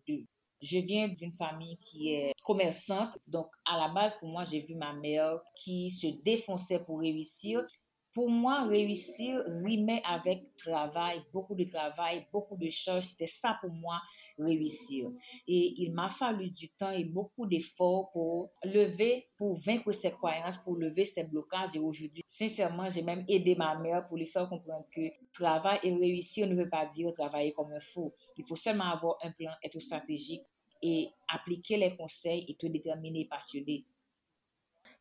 je 0.62 0.78
viens 0.78 1.08
d'une 1.08 1.34
famille 1.34 1.78
qui 1.78 2.14
est 2.14 2.34
commerçante. 2.44 3.18
Donc, 3.28 3.48
à 3.66 3.78
la 3.80 3.90
base, 3.90 4.14
pour 4.20 4.30
moi, 4.30 4.44
j'ai 4.44 4.62
vu 4.62 4.76
ma 4.76 4.94
mère 4.94 5.40
qui 5.56 5.90
se 5.90 6.08
défonçait 6.24 6.84
pour 6.84 7.00
réussir. 7.00 7.66
Pour 8.14 8.30
moi, 8.30 8.66
réussir 8.66 9.42
rimait 9.64 10.02
avec 10.06 10.56
travail, 10.58 11.22
beaucoup 11.32 11.56
de 11.56 11.64
travail, 11.64 12.28
beaucoup 12.32 12.58
de 12.58 12.70
choses. 12.70 13.06
C'était 13.06 13.26
ça 13.26 13.58
pour 13.62 13.72
moi, 13.72 14.02
réussir. 14.38 15.10
Et 15.48 15.82
il 15.82 15.94
m'a 15.94 16.10
fallu 16.10 16.50
du 16.50 16.70
temps 16.70 16.92
et 16.92 17.06
beaucoup 17.06 17.46
d'efforts 17.46 18.12
pour 18.12 18.52
lever, 18.66 19.28
pour 19.38 19.56
vaincre 19.56 19.94
ces 19.94 20.12
croyances, 20.12 20.58
pour 20.58 20.76
lever 20.76 21.06
ces 21.06 21.24
blocages. 21.24 21.76
Et 21.76 21.80
aujourd'hui, 21.80 22.22
sincèrement, 22.28 22.90
j'ai 22.90 23.02
même 23.02 23.24
aidé 23.30 23.56
ma 23.56 23.78
mère 23.78 24.06
pour 24.08 24.18
lui 24.18 24.26
faire 24.26 24.50
comprendre 24.50 24.86
que 24.92 25.02
travail 25.32 25.80
et 25.84 25.94
réussir 25.94 26.48
ne 26.48 26.56
veut 26.56 26.70
pas 26.70 26.86
dire 26.86 27.14
travailler 27.14 27.54
comme 27.54 27.72
un 27.72 27.80
fou. 27.80 28.14
Il 28.38 28.46
faut 28.46 28.58
seulement 28.58 28.92
avoir 28.92 29.18
un 29.24 29.32
plan, 29.32 29.52
être 29.64 29.80
stratégique 29.80 30.44
et 30.82 31.10
appliquer 31.28 31.78
les 31.78 31.96
conseils 31.96 32.46
et 32.48 32.56
te 32.56 32.66
déterminer, 32.66 33.26
passionné. 33.26 33.86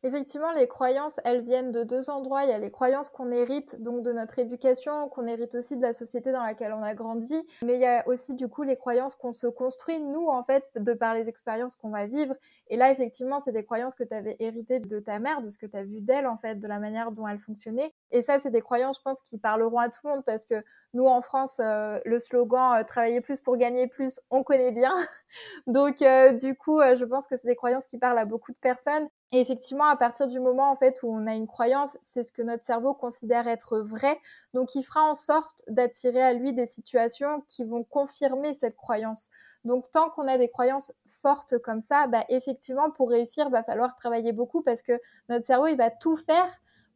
Effectivement, 0.03 0.51
les 0.53 0.67
croyances, 0.67 1.19
elles 1.23 1.43
viennent 1.43 1.71
de 1.71 1.83
deux 1.83 2.09
endroits. 2.09 2.43
Il 2.43 2.49
y 2.49 2.53
a 2.53 2.57
les 2.57 2.71
croyances 2.71 3.09
qu'on 3.09 3.31
hérite, 3.31 3.81
donc 3.81 4.01
de 4.01 4.11
notre 4.11 4.39
éducation, 4.39 5.09
qu'on 5.09 5.27
hérite 5.27 5.53
aussi 5.53 5.77
de 5.77 5.81
la 5.81 5.93
société 5.93 6.31
dans 6.31 6.43
laquelle 6.43 6.73
on 6.73 6.81
a 6.81 6.95
grandi. 6.95 7.35
Mais 7.63 7.75
il 7.75 7.81
y 7.81 7.85
a 7.85 8.07
aussi, 8.07 8.33
du 8.33 8.47
coup, 8.47 8.63
les 8.63 8.77
croyances 8.77 9.15
qu'on 9.15 9.31
se 9.31 9.45
construit, 9.45 9.99
nous, 9.99 10.27
en 10.27 10.43
fait, 10.43 10.65
de 10.75 10.93
par 10.93 11.13
les 11.13 11.29
expériences 11.29 11.75
qu'on 11.75 11.89
va 11.89 12.07
vivre. 12.07 12.35
Et 12.69 12.77
là, 12.77 12.91
effectivement, 12.91 13.41
c'est 13.41 13.51
des 13.51 13.63
croyances 13.63 13.93
que 13.93 14.03
tu 14.03 14.13
avais 14.13 14.37
héritées 14.39 14.79
de 14.79 14.99
ta 14.99 15.19
mère, 15.19 15.41
de 15.41 15.49
ce 15.51 15.59
que 15.59 15.67
tu 15.67 15.77
as 15.77 15.83
vu 15.83 16.01
d'elle, 16.01 16.25
en 16.25 16.37
fait, 16.37 16.55
de 16.55 16.67
la 16.67 16.79
manière 16.79 17.11
dont 17.11 17.27
elle 17.27 17.39
fonctionnait. 17.39 17.93
Et 18.09 18.23
ça, 18.23 18.39
c'est 18.39 18.51
des 18.51 18.61
croyances, 18.61 18.97
je 18.97 19.03
pense, 19.03 19.19
qui 19.29 19.37
parleront 19.37 19.77
à 19.77 19.89
tout 19.89 19.99
le 20.03 20.09
monde 20.09 20.25
parce 20.25 20.45
que 20.47 20.63
nous, 20.93 21.05
en 21.05 21.21
France, 21.21 21.59
euh, 21.59 21.99
le 22.05 22.19
slogan 22.19 22.79
euh, 22.79 22.83
travailler 22.83 23.21
plus 23.21 23.39
pour 23.39 23.55
gagner 23.55 23.87
plus, 23.87 24.19
on 24.29 24.43
connaît 24.43 24.71
bien. 24.71 24.93
Donc, 25.67 26.01
euh, 26.01 26.33
du 26.33 26.55
coup, 26.55 26.81
je 26.81 27.05
pense 27.05 27.27
que 27.27 27.37
c'est 27.37 27.47
des 27.47 27.55
croyances 27.55 27.87
qui 27.87 27.97
parlent 27.97 28.19
à 28.19 28.25
beaucoup 28.25 28.51
de 28.51 28.57
personnes. 28.57 29.07
Et 29.33 29.39
effectivement, 29.39 29.85
à 29.85 29.95
partir 29.95 30.27
du 30.27 30.39
moment 30.39 30.71
en 30.71 30.75
fait 30.75 31.01
où 31.03 31.07
on 31.07 31.25
a 31.25 31.33
une 31.33 31.47
croyance, 31.47 31.97
c'est 32.03 32.23
ce 32.23 32.33
que 32.33 32.41
notre 32.41 32.65
cerveau 32.65 32.93
considère 32.93 33.47
être 33.47 33.79
vrai. 33.79 34.19
Donc, 34.53 34.75
il 34.75 34.83
fera 34.83 35.03
en 35.03 35.15
sorte 35.15 35.63
d'attirer 35.67 36.21
à 36.21 36.33
lui 36.33 36.51
des 36.53 36.67
situations 36.67 37.43
qui 37.47 37.63
vont 37.63 37.83
confirmer 37.83 38.57
cette 38.59 38.75
croyance. 38.75 39.29
Donc, 39.63 39.89
tant 39.91 40.09
qu'on 40.09 40.27
a 40.27 40.37
des 40.37 40.49
croyances 40.49 40.91
fortes 41.21 41.57
comme 41.59 41.81
ça, 41.81 42.07
bah, 42.07 42.25
effectivement, 42.27 42.91
pour 42.91 43.09
réussir, 43.09 43.49
va 43.49 43.63
falloir 43.63 43.95
travailler 43.95 44.33
beaucoup 44.33 44.63
parce 44.63 44.81
que 44.81 44.99
notre 45.29 45.45
cerveau, 45.45 45.67
il 45.67 45.77
va 45.77 45.91
tout 45.91 46.17
faire 46.17 46.49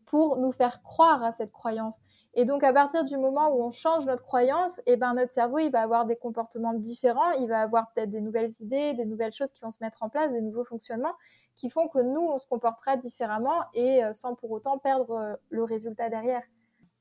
pour 0.06 0.38
nous 0.38 0.52
faire 0.52 0.82
croire 0.84 1.24
à 1.24 1.32
cette 1.32 1.52
croyance. 1.52 1.98
Et 2.34 2.46
donc, 2.46 2.64
à 2.64 2.74
partir 2.74 3.06
du 3.06 3.18
moment 3.18 3.50
où 3.50 3.64
on 3.64 3.72
change 3.72 4.06
notre 4.06 4.24
croyance, 4.24 4.80
et 4.80 4.94
eh 4.94 4.98
ben, 4.98 5.14
notre 5.14 5.32
cerveau, 5.32 5.60
il 5.60 5.72
va 5.72 5.82
avoir 5.82 6.06
des 6.06 6.18
comportements 6.18 6.74
différents, 6.74 7.32
il 7.40 7.48
va 7.48 7.62
avoir 7.62 7.92
peut-être 7.94 8.12
des 8.12 8.22
nouvelles 8.22 8.54
idées, 8.60 8.94
des 8.94 9.06
nouvelles 9.06 9.34
choses 9.34 9.52
qui 9.52 9.62
vont 9.62 9.72
se 9.72 9.78
mettre 9.82 10.04
en 10.04 10.10
place, 10.10 10.32
des 10.32 10.42
nouveaux 10.42 10.66
fonctionnements 10.66 11.16
qui 11.58 11.70
font 11.70 11.88
que 11.88 12.00
nous, 12.00 12.22
on 12.22 12.40
se 12.40 12.48
comportera 12.48 12.98
différemment 12.98 13.64
et 13.74 14.04
euh, 14.04 14.14
sans 14.14 14.36
pour 14.36 14.52
autant 14.52 14.78
perdre 14.78 15.12
euh, 15.12 15.36
le 15.50 15.64
résultat 15.64 16.10
derrière. 16.10 16.44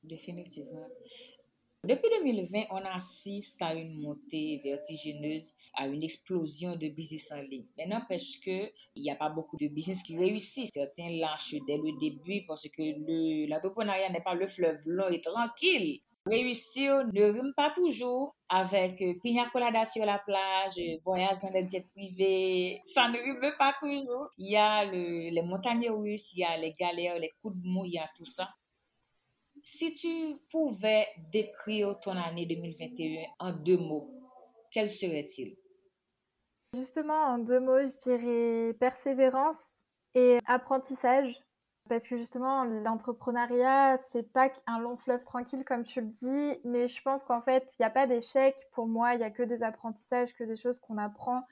Définitivement. 0.02 0.86
Depuis 1.86 2.08
2020, 2.18 2.64
on 2.70 2.82
assiste 2.96 3.60
à 3.60 3.74
une 3.74 4.00
montée 4.00 4.58
vertigineuse, 4.64 5.52
à 5.74 5.86
une 5.86 6.02
explosion 6.02 6.76
de 6.76 6.88
business 6.88 7.30
en 7.30 7.42
ligne. 7.42 7.66
Mais 7.76 7.86
n'empêche 7.86 8.40
qu'il 8.40 8.72
n'y 8.96 9.10
a 9.10 9.16
pas 9.16 9.28
beaucoup 9.28 9.58
de 9.58 9.68
business 9.68 10.02
qui 10.02 10.16
réussissent. 10.16 10.70
Certains 10.72 11.10
lâchent 11.10 11.56
dès 11.66 11.76
le 11.76 11.98
début 12.00 12.46
parce 12.46 12.66
que 12.68 13.50
l'entrepreneuriat 13.50 14.08
n'est 14.08 14.22
pas 14.22 14.32
le 14.32 14.46
fleuve 14.46 14.80
long 14.86 15.10
et 15.10 15.20
tranquille. 15.20 16.00
Réussir 16.24 17.04
ne 17.12 17.22
rime 17.22 17.52
pas 17.54 17.70
toujours 17.74 18.34
avec 18.48 19.02
euh, 19.02 19.12
pina 19.22 19.46
colada 19.50 19.84
sur 19.84 20.06
la 20.06 20.18
plage, 20.18 20.80
voyage 21.04 21.42
dans 21.42 21.50
des 21.50 21.68
jets 21.68 21.86
privés. 21.94 22.80
Ça 22.82 23.10
ne 23.10 23.18
rime 23.18 23.52
pas 23.58 23.74
toujours. 23.78 24.30
Il 24.38 24.50
y 24.50 24.56
a 24.56 24.86
les 24.86 25.42
montagnes 25.42 25.90
russes, 25.90 26.32
il 26.32 26.38
y 26.38 26.44
a 26.44 26.56
les 26.56 26.72
galères, 26.72 27.18
les 27.18 27.30
coups 27.42 27.58
de 27.58 27.68
mou, 27.68 27.84
il 27.84 27.92
y 27.92 27.98
a 27.98 28.08
tout 28.16 28.24
ça. 28.24 28.48
Si 29.66 29.94
tu 29.94 30.36
pouvais 30.50 31.06
décrire 31.32 31.98
ton 31.98 32.10
année 32.10 32.44
2021 32.44 33.22
en 33.38 33.50
deux 33.50 33.78
mots, 33.78 34.10
quels 34.70 34.90
seraient-ils? 34.90 35.56
Justement, 36.74 37.14
en 37.14 37.38
deux 37.38 37.60
mots, 37.60 37.80
je 37.80 37.96
dirais 37.96 38.74
persévérance 38.74 39.58
et 40.14 40.36
apprentissage. 40.44 41.34
Parce 41.88 42.06
que 42.06 42.18
justement, 42.18 42.64
l'entrepreneuriat, 42.64 43.98
c'est 44.12 44.30
pas 44.30 44.50
un 44.66 44.80
long 44.80 44.98
fleuve 44.98 45.24
tranquille 45.24 45.64
comme 45.64 45.84
tu 45.84 46.02
le 46.02 46.08
dis, 46.08 46.60
mais 46.64 46.86
je 46.86 47.00
pense 47.00 47.22
qu'en 47.22 47.40
fait, 47.40 47.66
il 47.72 47.82
n'y 47.82 47.86
a 47.86 47.90
pas 47.90 48.06
d'échec. 48.06 48.54
Pour 48.72 48.86
moi, 48.86 49.14
il 49.14 49.18
n'y 49.18 49.24
a 49.24 49.30
que 49.30 49.42
des 49.42 49.62
apprentissages, 49.62 50.34
que 50.34 50.44
des 50.44 50.56
choses 50.56 50.78
qu'on 50.78 50.98
apprend. 50.98 51.42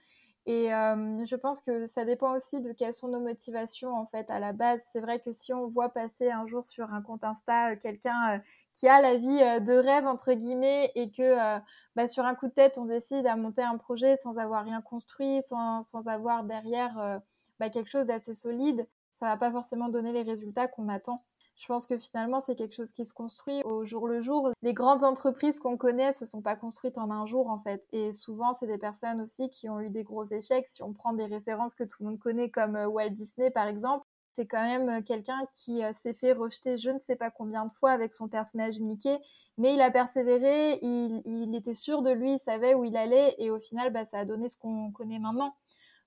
Et 0.47 0.75
euh, 0.75 1.25
je 1.25 1.37
pense 1.37 1.61
que 1.61 1.87
ça 1.87 2.05
dépend 2.05 2.37
aussi 2.37 2.61
de 2.61 2.73
quelles 2.73 2.93
sont 2.95 3.09
nos 3.09 3.21
motivations 3.21 3.95
en 3.95 4.07
fait 4.07 4.31
à 4.31 4.41
la 4.41 4.53
base. 4.53 4.81
C'est 4.93 5.01
vrai 5.01 5.21
que 5.21 5.33
si 5.33 5.53
on 5.53 5.69
voit 5.69 5.91
passer 5.91 6.31
un 6.31 6.47
jour 6.47 6.65
sur 6.65 6.93
un 6.93 7.01
compte 7.01 7.23
Insta 7.25 7.77
quelqu'un 7.77 8.43
qui 8.75 8.89
a 8.89 9.01
la 9.01 9.17
vie 9.17 9.39
de 9.65 9.75
rêve 9.75 10.07
entre 10.07 10.33
guillemets 10.33 10.91
et 10.97 11.13
que 11.13 11.61
bah, 11.95 12.09
sur 12.09 12.25
un 12.25 12.35
coup 12.35 12.49
de 12.49 12.53
tête 12.53 12.77
on 12.77 12.87
décide 12.87 13.27
à 13.27 13.37
monter 13.37 13.63
un 13.63 13.77
projet 13.79 14.17
sans 14.17 14.37
avoir 14.37 14.65
rien 14.65 14.81
construit, 14.81 15.43
sans, 15.49 15.85
sans 15.85 16.07
avoir 16.09 16.43
derrière 16.43 17.21
bah, 17.61 17.71
quelque 17.71 17.91
chose 17.91 18.07
d'assez 18.07 18.35
solide, 18.35 18.89
ça 19.21 19.27
va 19.27 19.37
pas 19.37 19.53
forcément 19.53 19.89
donner 19.89 20.13
les 20.13 20.23
résultats 20.23 20.67
qu'on 20.67 20.89
attend. 20.89 21.25
Je 21.57 21.67
pense 21.67 21.87
que 21.87 21.99
finalement, 21.99 22.41
c'est 22.41 22.57
quelque 22.57 22.75
chose 22.75 22.93
qui 22.93 23.05
se 23.05 23.13
construit 23.13 23.63
au 23.65 23.85
jour 23.85 24.09
le 24.09 24.21
jour. 24.21 24.51
Les 24.63 24.75
grandes 24.75 25.05
entreprises 25.05 25.61
qu'on 25.61 25.77
connaît 25.77 26.13
se 26.13 26.27
sont 26.27 26.43
pas 26.43 26.57
construites 26.57 26.99
en 26.99 27.11
un 27.11 27.27
jour, 27.27 27.49
en 27.49 27.61
fait. 27.61 27.87
Et 27.93 28.13
souvent, 28.15 28.57
c'est 28.59 28.67
des 28.67 28.79
personnes 28.79 29.21
aussi 29.21 29.49
qui 29.51 29.69
ont 29.69 29.81
eu 29.81 29.91
des 29.91 30.03
gros 30.03 30.25
échecs. 30.25 30.67
Si 30.69 30.83
on 30.83 30.93
prend 30.93 31.13
des 31.13 31.27
références 31.27 31.75
que 31.75 31.85
tout 31.85 31.99
le 32.01 32.11
monde 32.11 32.19
connaît, 32.19 32.51
comme 32.51 32.77
euh, 32.77 32.89
Walt 32.89 33.11
Disney, 33.11 33.51
par 33.51 33.69
exemple, 33.69 34.07
c'est 34.33 34.47
quand 34.47 34.63
même 34.63 34.89
euh, 34.89 35.03
quelqu'un 35.03 35.47
qui 35.53 35.85
euh, 35.85 35.93
s'est 35.93 36.15
fait 36.15 36.33
rejeter 36.33 36.79
je 36.79 36.89
ne 36.89 36.99
sais 37.01 37.17
pas 37.17 37.31
combien 37.31 37.67
de 37.67 37.73
fois 37.75 37.91
avec 37.93 38.15
son 38.15 38.29
personnage 38.29 38.81
Mickey, 38.81 39.21
mais 39.59 39.75
il 39.75 39.81
a 39.83 39.91
persévéré, 39.91 40.79
il, 40.83 41.55
était 41.55 41.75
sûr 41.75 42.01
de 42.03 42.11
lui, 42.11 42.33
il 42.33 42.39
savait 42.41 42.75
où 42.75 42.85
il 42.85 42.97
allait, 42.97 43.35
et 43.39 43.51
au 43.51 43.61
final, 43.61 43.93
bah, 43.93 44.07
ça 44.07 44.21
a 44.21 44.25
donné 44.25 44.49
ce 44.49 44.57
qu'on 44.57 44.91
connaît 44.91 45.19
maintenant. 45.19 45.55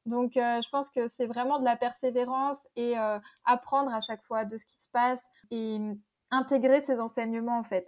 Donc, 0.08 0.34
je 0.36 0.70
pense 0.70 0.90
que 0.90 1.08
c'est 1.08 1.26
vraiment 1.26 1.60
de 1.60 1.66
la 1.66 1.76
persévérance 1.76 2.68
et 2.76 2.96
apprendre 3.46 3.94
à 3.94 4.02
chaque 4.02 4.24
fois 4.24 4.46
de 4.46 4.58
ce 4.58 4.66
qui 4.66 4.80
se 4.80 4.88
passe 4.90 5.22
et 5.52 5.78
intégrer 6.32 6.82
ces 6.82 7.00
enseignements 7.00 7.60
en 7.60 7.64
fait. 7.64 7.88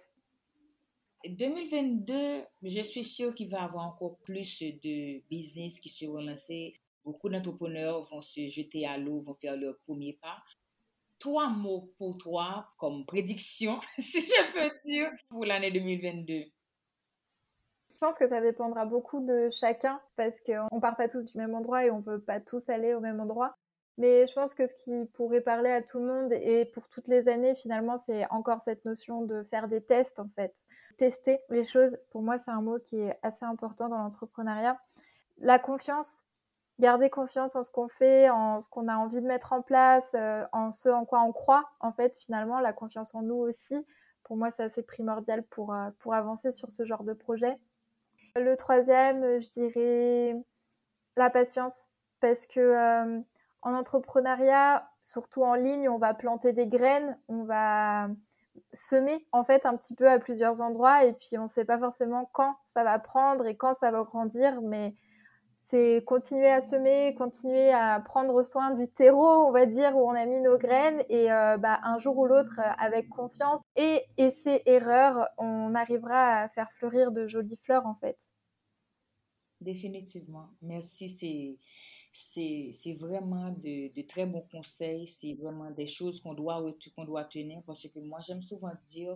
2022, 1.26 2.44
je 2.64 2.82
suis 2.82 3.04
sûre 3.04 3.34
qu'il 3.34 3.50
va 3.50 3.60
y 3.60 3.62
avoir 3.62 3.88
encore 3.88 4.18
plus 4.20 4.62
de 4.62 5.22
business 5.30 5.80
qui 5.80 5.90
seront 5.90 6.22
lancés. 6.22 6.80
Beaucoup 7.04 7.30
d'entrepreneurs 7.30 8.04
vont 8.04 8.22
se 8.22 8.48
jeter 8.48 8.86
à 8.86 8.98
l'eau, 8.98 9.22
vont 9.22 9.34
faire 9.36 9.58
leur 9.58 9.78
premier 9.80 10.14
pas. 10.22 10.38
Trois 11.20 11.50
mots 11.50 11.92
pour 11.98 12.18
toi 12.18 12.70
comme 12.78 13.06
prédiction, 13.06 13.80
si 13.98 14.22
je 14.22 14.54
peux 14.54 14.76
dire, 14.86 15.10
pour 15.30 15.46
l'année 15.46 15.72
2022. 15.72 16.46
Je 17.98 18.06
pense 18.06 18.18
que 18.18 18.28
ça 18.28 18.40
dépendra 18.40 18.86
beaucoup 18.86 19.26
de 19.26 19.50
chacun 19.50 20.00
parce 20.16 20.40
qu'on 20.42 20.80
part 20.80 20.96
pas 20.96 21.08
tous 21.08 21.24
du 21.24 21.36
même 21.36 21.56
endroit 21.56 21.84
et 21.84 21.90
on 21.90 22.04
peut 22.04 22.22
pas 22.22 22.40
tous 22.40 22.70
aller 22.70 22.94
au 22.94 23.00
même 23.00 23.20
endroit. 23.20 23.58
Mais 23.98 24.27
je 24.27 24.34
pense 24.34 24.54
que 24.54 24.68
ce 24.68 24.75
qui 24.84 25.06
pourrait 25.13 25.42
parler 25.42 25.72
à 25.72 25.82
tout 25.82 25.98
le 25.98 26.06
monde 26.06 26.32
et 26.34 26.66
pour 26.66 26.88
toutes 26.88 27.08
les 27.08 27.27
années, 27.27 27.56
finalement, 27.56 27.98
c'est 27.98 28.30
encore 28.30 28.62
cette 28.62 28.86
notion 28.86 29.24
de 29.24 29.44
faire 29.50 29.68
des 29.68 29.82
tests, 29.82 30.20
en 30.20 30.30
fait. 30.36 30.54
Tester 30.98 31.39
les 31.50 31.66
choses, 31.66 31.98
pour 32.12 32.22
moi, 32.22 32.38
c'est 32.38 32.51
un 32.51 32.62
mot 32.62 32.80
qui 32.80 33.00
est 33.00 33.18
assez 33.24 33.46
important 33.46 33.89
dans 33.89 33.98
l'entrepreneuriat. 33.98 34.80
La 35.39 35.58
confiance, 35.58 36.24
garder 36.80 37.10
confiance 37.10 37.56
en 37.56 37.63
ce 37.63 37.72
qu'on 37.72 37.88
fait, 37.88 38.30
en 38.30 38.62
ce 38.62 38.70
qu'on 38.70 38.88
a 38.88 38.96
envie 38.96 39.22
de 39.22 39.25
mettre 39.27 39.54
en 39.54 39.62
place, 39.62 40.08
euh, 40.13 40.46
en 40.51 40.72
ce 40.72 40.89
en 40.89 41.06
quoi 41.06 41.22
on 41.22 41.32
croit. 41.32 41.70
En 41.80 41.92
fait, 41.92 42.16
finalement, 42.18 42.60
la 42.60 42.74
confiance 42.74 43.16
en 43.16 43.24
nous 43.24 43.36
aussi, 43.36 43.75
pour 44.24 44.38
moi, 44.38 44.51
c'est 44.51 44.63
assez 44.63 44.84
primordial 44.84 45.44
pour, 45.44 45.74
euh, 45.74 45.89
pour 46.00 46.13
avancer 46.13 46.51
sur 46.51 46.72
ce 46.72 46.86
genre 46.86 47.04
de 47.04 47.13
projet. 47.13 47.58
Le 48.36 48.56
troisième, 48.56 49.39
je 49.39 49.50
dirais 49.50 50.36
la 51.16 51.32
patience, 51.32 51.89
parce 52.20 52.46
que 52.46 52.60
euh, 52.60 53.20
en 53.62 53.74
entrepreneuriat, 53.74 54.90
surtout 55.02 55.44
en 55.44 55.56
ligne, 55.56 55.90
on 55.90 55.98
va 55.98 56.14
planter 56.14 56.54
des 56.54 56.68
graines, 56.68 57.18
on 57.28 57.44
va 57.44 58.10
semer 58.74 59.26
en 59.32 59.44
fait 59.44 59.66
un 59.66 59.76
petit 59.76 59.94
peu 59.94 60.10
à 60.10 60.20
plusieurs 60.20 60.62
endroits 60.62 61.06
et 61.06 61.14
puis 61.14 61.38
on 61.38 61.44
ne 61.44 61.48
sait 61.48 61.66
pas 61.66 61.78
forcément 61.78 62.30
quand 62.34 62.56
ça 62.70 62.84
va 62.84 62.98
prendre 62.98 63.46
et 63.46 63.56
quand 63.56 63.76
ça 63.80 63.92
va 63.92 64.04
grandir, 64.04 64.62
mais 64.62 64.96
c'est 65.70 66.04
continuer 66.06 66.50
à 66.50 66.62
semer, 66.62 67.14
continuer 67.16 67.72
à 67.72 68.00
prendre 68.00 68.42
soin 68.44 68.72
du 68.72 68.88
terreau, 68.88 69.48
on 69.48 69.52
va 69.52 69.66
dire, 69.66 69.98
où 69.98 70.10
on 70.10 70.16
a 70.16 70.26
mis 70.26 70.40
nos 70.40 70.58
graines, 70.58 71.04
et 71.10 71.32
euh, 71.32 71.58
bah, 71.58 71.80
un 71.84 72.00
jour 72.00 72.18
ou 72.18 72.26
l'autre, 72.26 72.62
avec 72.78 73.10
confiance 73.10 73.62
et 73.76 74.04
essais 74.18 74.62
erreurs, 74.66 75.28
on 75.38 75.76
arrivera 75.76 76.44
à 76.44 76.50
faire 76.50 76.72
fleurir 76.72 77.12
de 77.12 77.28
jolies 77.28 77.60
fleurs, 77.64 77.86
en 77.86 77.96
fait. 77.96 78.18
Définitivement. 79.60 80.51
Merci. 80.62 81.10
C'est, 81.10 81.58
c'est, 82.20 82.94
vraiment 83.00 83.51
de, 83.51 83.94
de, 83.94 84.01
très 84.08 84.25
bons 84.25 84.46
conseils. 84.51 85.06
C'est 85.06 85.36
vraiment 85.36 85.70
des 85.72 85.86
choses 85.86 86.20
qu'on 86.20 86.34
doit, 86.34 86.64
doit 87.06 87.25
tenir 87.25 87.62
parce 87.66 87.88
que 87.88 88.00
moi, 88.00 88.20
j'aime 88.25 88.42
souvent 88.42 88.74
dire, 88.88 89.16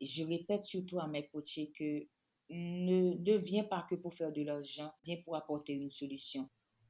et 0.00 0.06
je 0.06 0.24
répète 0.24 0.64
surtout 0.64 0.98
à 0.98 1.06
mes 1.06 1.28
coachés 1.28 1.70
que 1.78 2.06
ne, 2.48 3.14
ne 3.14 3.36
viens 3.36 3.64
pas 3.64 3.86
que 3.88 3.94
pour 3.94 4.14
faire 4.14 4.32
de 4.32 4.42
l'argent, 4.42 4.90
viens 5.04 5.18
pour 5.24 5.36
apporter 5.36 5.74
une 5.74 5.90
solution. 5.90 6.48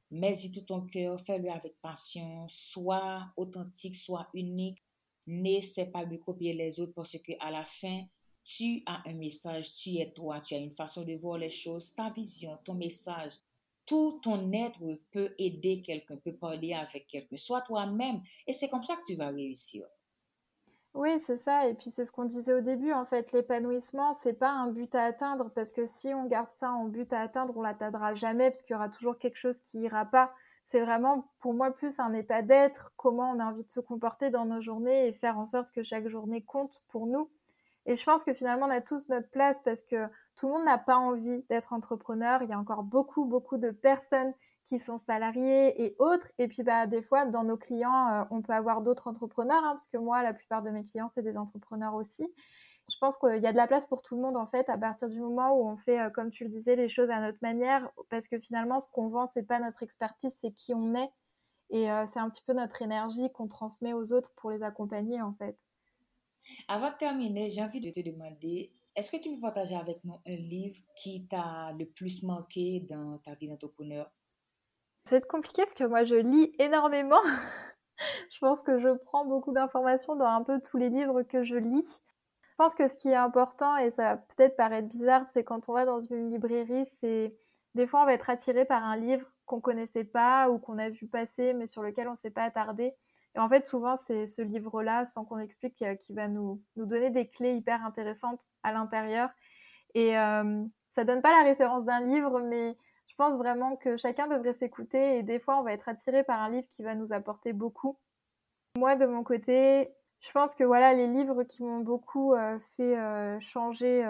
Mets-y 0.09 0.51
tout 0.51 0.61
ton 0.61 0.81
cœur, 0.81 1.19
fais-le 1.19 1.51
avec 1.51 1.79
passion, 1.79 2.47
sois 2.49 3.31
authentique, 3.37 3.95
sois 3.95 4.27
unique. 4.33 4.83
N'essaie 5.27 5.85
pas 5.85 6.05
de 6.05 6.17
copier 6.17 6.53
les 6.53 6.79
autres 6.79 6.93
parce 6.93 7.17
que 7.19 7.33
à 7.39 7.51
la 7.51 7.65
fin, 7.65 8.03
tu 8.43 8.81
as 8.87 9.07
un 9.07 9.13
message, 9.13 9.75
tu 9.75 9.97
es 9.97 10.11
toi, 10.11 10.41
tu 10.41 10.55
as 10.55 10.57
une 10.57 10.75
façon 10.75 11.03
de 11.03 11.13
voir 11.13 11.37
les 11.37 11.51
choses, 11.51 11.93
ta 11.93 12.09
vision, 12.09 12.57
ton 12.65 12.73
message. 12.73 13.33
Tout 13.85 14.19
ton 14.21 14.51
être 14.53 14.79
peut 15.11 15.33
aider 15.37 15.81
quelqu'un, 15.81 16.17
peut 16.17 16.35
parler 16.35 16.73
avec 16.73 17.07
quelqu'un, 17.07 17.37
soit 17.37 17.61
toi-même. 17.61 18.21
Et 18.47 18.53
c'est 18.53 18.69
comme 18.69 18.83
ça 18.83 18.95
que 18.95 19.03
tu 19.05 19.15
vas 19.15 19.29
réussir. 19.29 19.85
Oui, 20.93 21.19
c'est 21.25 21.37
ça. 21.37 21.67
Et 21.67 21.73
puis 21.73 21.89
c'est 21.89 22.05
ce 22.05 22.11
qu'on 22.11 22.25
disait 22.25 22.53
au 22.53 22.61
début, 22.61 22.91
en 22.91 23.05
fait, 23.05 23.31
l'épanouissement, 23.31 24.13
c'est 24.13 24.33
pas 24.33 24.51
un 24.51 24.67
but 24.67 24.93
à 24.93 25.03
atteindre 25.03 25.49
parce 25.55 25.71
que 25.71 25.85
si 25.87 26.13
on 26.13 26.25
garde 26.25 26.49
ça 26.55 26.71
en 26.71 26.85
but 26.85 27.11
à 27.13 27.21
atteindre, 27.21 27.55
on 27.55 27.61
l'atteindra 27.61 28.13
jamais 28.13 28.51
parce 28.51 28.61
qu'il 28.61 28.73
y 28.73 28.75
aura 28.75 28.89
toujours 28.89 29.17
quelque 29.17 29.37
chose 29.37 29.61
qui 29.61 29.79
ira 29.79 30.05
pas. 30.05 30.33
C'est 30.69 30.81
vraiment 30.81 31.29
pour 31.39 31.53
moi 31.53 31.71
plus 31.71 31.99
un 31.99 32.13
état 32.13 32.41
d'être, 32.41 32.93
comment 32.97 33.31
on 33.31 33.39
a 33.39 33.45
envie 33.45 33.63
de 33.63 33.71
se 33.71 33.79
comporter 33.79 34.29
dans 34.29 34.45
nos 34.45 34.61
journées 34.61 35.07
et 35.07 35.13
faire 35.13 35.37
en 35.37 35.47
sorte 35.47 35.71
que 35.71 35.83
chaque 35.83 36.07
journée 36.07 36.43
compte 36.43 36.81
pour 36.89 37.07
nous. 37.07 37.29
Et 37.85 37.95
je 37.95 38.03
pense 38.03 38.23
que 38.23 38.33
finalement, 38.33 38.67
on 38.67 38.69
a 38.69 38.81
tous 38.81 39.07
notre 39.09 39.29
place 39.29 39.59
parce 39.63 39.81
que 39.81 40.07
tout 40.35 40.47
le 40.47 40.53
monde 40.53 40.65
n'a 40.65 40.77
pas 40.77 40.97
envie 40.97 41.43
d'être 41.49 41.73
entrepreneur. 41.73 42.43
Il 42.43 42.49
y 42.49 42.53
a 42.53 42.59
encore 42.59 42.83
beaucoup, 42.83 43.25
beaucoup 43.25 43.57
de 43.57 43.71
personnes 43.71 44.33
qui 44.65 44.79
sont 44.79 44.99
salariés 44.99 45.83
et 45.83 45.95
autres. 45.99 46.27
Et 46.37 46.47
puis, 46.47 46.63
bah, 46.63 46.87
des 46.87 47.01
fois, 47.01 47.25
dans 47.25 47.43
nos 47.43 47.57
clients, 47.57 48.07
euh, 48.13 48.23
on 48.31 48.41
peut 48.41 48.53
avoir 48.53 48.81
d'autres 48.81 49.07
entrepreneurs, 49.07 49.63
hein, 49.63 49.71
parce 49.71 49.87
que 49.87 49.97
moi, 49.97 50.23
la 50.23 50.33
plupart 50.33 50.61
de 50.61 50.69
mes 50.69 50.85
clients, 50.85 51.11
c'est 51.13 51.23
des 51.23 51.37
entrepreneurs 51.37 51.93
aussi. 51.95 52.33
Je 52.89 52.97
pense 52.99 53.17
qu'il 53.17 53.41
y 53.41 53.47
a 53.47 53.51
de 53.51 53.57
la 53.57 53.67
place 53.67 53.85
pour 53.85 54.01
tout 54.01 54.15
le 54.15 54.21
monde, 54.21 54.37
en 54.37 54.47
fait, 54.47 54.69
à 54.69 54.77
partir 54.77 55.09
du 55.09 55.19
moment 55.19 55.53
où 55.57 55.67
on 55.67 55.77
fait, 55.77 55.99
euh, 55.99 56.09
comme 56.09 56.31
tu 56.31 56.45
le 56.45 56.49
disais, 56.49 56.75
les 56.75 56.89
choses 56.89 57.09
à 57.09 57.19
notre 57.19 57.39
manière, 57.41 57.89
parce 58.09 58.27
que 58.27 58.39
finalement, 58.39 58.79
ce 58.79 58.87
qu'on 58.89 59.09
vend, 59.09 59.27
c'est 59.33 59.43
pas 59.43 59.59
notre 59.59 59.83
expertise, 59.83 60.33
c'est 60.39 60.51
qui 60.51 60.73
on 60.73 60.95
est. 60.95 61.11
Et 61.69 61.91
euh, 61.91 62.05
c'est 62.07 62.19
un 62.19 62.29
petit 62.29 62.43
peu 62.45 62.53
notre 62.53 62.81
énergie 62.81 63.31
qu'on 63.33 63.47
transmet 63.47 63.93
aux 63.93 64.13
autres 64.13 64.31
pour 64.35 64.51
les 64.51 64.63
accompagner, 64.63 65.21
en 65.21 65.33
fait. 65.33 65.57
Avant 66.67 66.91
de 66.91 66.97
terminer, 66.97 67.49
j'ai 67.49 67.61
envie 67.61 67.79
de 67.79 67.89
te 67.91 67.99
demander, 67.99 68.71
est-ce 68.95 69.11
que 69.11 69.17
tu 69.17 69.33
peux 69.33 69.39
partager 69.39 69.75
avec 69.75 70.03
nous 70.03 70.19
un 70.27 70.35
livre 70.35 70.79
qui 70.95 71.27
t'a 71.27 71.71
le 71.77 71.85
plus 71.85 72.23
manqué 72.23 72.85
dans 72.89 73.19
ta 73.19 73.35
vie 73.35 73.47
d'entrepreneur 73.47 74.11
C'est 75.09 75.25
compliqué 75.27 75.63
parce 75.63 75.77
que 75.77 75.85
moi, 75.85 76.03
je 76.03 76.15
lis 76.15 76.53
énormément. 76.59 77.21
je 78.31 78.39
pense 78.39 78.61
que 78.61 78.79
je 78.79 78.89
prends 79.05 79.25
beaucoup 79.25 79.53
d'informations 79.53 80.15
dans 80.15 80.25
un 80.25 80.43
peu 80.43 80.59
tous 80.61 80.77
les 80.77 80.89
livres 80.89 81.23
que 81.23 81.43
je 81.43 81.55
lis. 81.55 82.01
Je 82.43 82.55
pense 82.57 82.75
que 82.75 82.87
ce 82.87 82.95
qui 82.95 83.09
est 83.09 83.15
important, 83.15 83.77
et 83.77 83.91
ça 83.91 84.03
va 84.03 84.17
peut-être 84.17 84.55
paraître 84.55 84.87
bizarre, 84.87 85.25
c'est 85.33 85.43
quand 85.43 85.67
on 85.69 85.73
va 85.73 85.85
dans 85.85 85.99
une 85.99 86.29
librairie, 86.29 86.85
c'est 86.99 87.35
des 87.73 87.87
fois 87.87 88.03
on 88.03 88.05
va 88.05 88.13
être 88.13 88.29
attiré 88.29 88.65
par 88.65 88.83
un 88.83 88.97
livre 88.97 89.25
qu'on 89.45 89.61
connaissait 89.61 90.03
pas 90.03 90.49
ou 90.49 90.59
qu'on 90.59 90.77
a 90.77 90.89
vu 90.89 91.07
passer 91.07 91.53
mais 91.53 91.65
sur 91.65 91.81
lequel 91.81 92.07
on 92.07 92.15
s'est 92.17 92.29
pas 92.29 92.43
attardé. 92.43 92.93
En 93.37 93.47
fait, 93.47 93.63
souvent, 93.63 93.95
c'est 93.95 94.27
ce 94.27 94.41
livre-là, 94.41 95.05
sans 95.05 95.23
qu'on 95.23 95.39
explique, 95.39 95.81
euh, 95.81 95.95
qui 95.95 96.13
va 96.13 96.27
nous, 96.27 96.61
nous 96.75 96.85
donner 96.85 97.09
des 97.09 97.27
clés 97.27 97.55
hyper 97.55 97.85
intéressantes 97.85 98.41
à 98.63 98.73
l'intérieur. 98.73 99.29
Et 99.93 100.17
euh, 100.17 100.63
ça 100.95 101.03
donne 101.05 101.21
pas 101.21 101.31
la 101.31 101.43
référence 101.43 101.85
d'un 101.85 102.01
livre, 102.01 102.41
mais 102.41 102.75
je 103.07 103.15
pense 103.15 103.35
vraiment 103.37 103.75
que 103.77 103.97
chacun 103.97 104.27
devrait 104.27 104.53
s'écouter. 104.53 105.17
Et 105.17 105.23
des 105.23 105.39
fois, 105.39 105.59
on 105.59 105.63
va 105.63 105.73
être 105.73 105.87
attiré 105.87 106.23
par 106.23 106.41
un 106.41 106.49
livre 106.49 106.67
qui 106.71 106.83
va 106.83 106.95
nous 106.95 107.13
apporter 107.13 107.53
beaucoup. 107.53 107.97
Moi, 108.77 108.95
de 108.95 109.05
mon 109.05 109.23
côté, 109.23 109.89
je 110.19 110.31
pense 110.31 110.53
que 110.53 110.63
voilà, 110.63 110.93
les 110.93 111.07
livres 111.07 111.43
qui 111.43 111.63
m'ont 111.63 111.79
beaucoup 111.79 112.33
euh, 112.33 112.57
fait 112.75 112.97
euh, 112.97 113.39
changer 113.39 114.05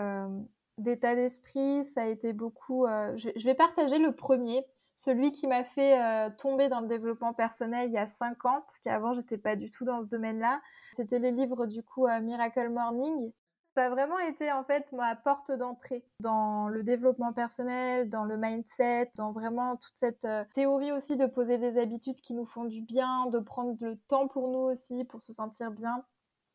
d'état 0.78 1.16
d'esprit, 1.16 1.86
ça 1.94 2.04
a 2.04 2.08
été 2.08 2.34
beaucoup. 2.34 2.88
Je, 2.88 3.46
vais 3.46 3.56
partager 3.56 4.00
le 4.00 4.16
premier 4.16 4.66
celui 5.04 5.32
qui 5.32 5.48
m'a 5.48 5.64
fait 5.64 6.00
euh, 6.00 6.30
tomber 6.38 6.70
dans 6.70 6.80
le 6.80 6.88
développement 6.88 7.34
personnel 7.34 7.90
il 7.90 7.94
y 7.94 7.98
a 7.98 8.08
cinq 8.08 8.46
ans, 8.46 8.62
parce 8.62 8.78
qu'avant 8.80 9.16
j'étais 9.16 9.40
pas 9.40 9.56
du 9.56 9.72
tout 9.72 9.84
dans 9.84 10.04
ce 10.04 10.08
domaine-là. 10.08 10.62
C'était 10.96 11.18
le 11.18 11.30
livre 11.30 11.66
du 11.66 11.82
coup 11.82 12.06
euh, 12.06 12.22
Miracle 12.22 12.70
Morning. 12.70 13.34
Ça 13.74 13.86
a 13.86 13.90
vraiment 13.90 14.20
été 14.20 14.52
en 14.52 14.64
fait 14.64 14.92
ma 14.92 15.16
porte 15.16 15.52
d'entrée 15.52 16.06
dans 16.20 16.68
le 16.68 16.84
développement 16.84 17.34
personnel, 17.34 18.10
dans 18.10 18.26
le 18.26 18.38
mindset, 18.38 19.12
dans 19.16 19.32
vraiment 19.32 19.78
toute 19.78 19.96
cette 19.96 20.24
euh, 20.26 20.46
théorie 20.54 20.92
aussi 20.92 21.18
de 21.18 21.26
poser 21.26 21.58
des 21.58 21.80
habitudes 21.80 22.22
qui 22.22 22.36
nous 22.36 22.46
font 22.46 22.66
du 22.66 22.82
bien, 22.82 23.26
de 23.28 23.40
prendre 23.40 23.76
le 23.82 23.98
temps 24.08 24.28
pour 24.28 24.50
nous 24.50 24.72
aussi, 24.72 25.04
pour 25.06 25.24
se 25.24 25.34
sentir 25.34 25.72
bien. 25.72 26.06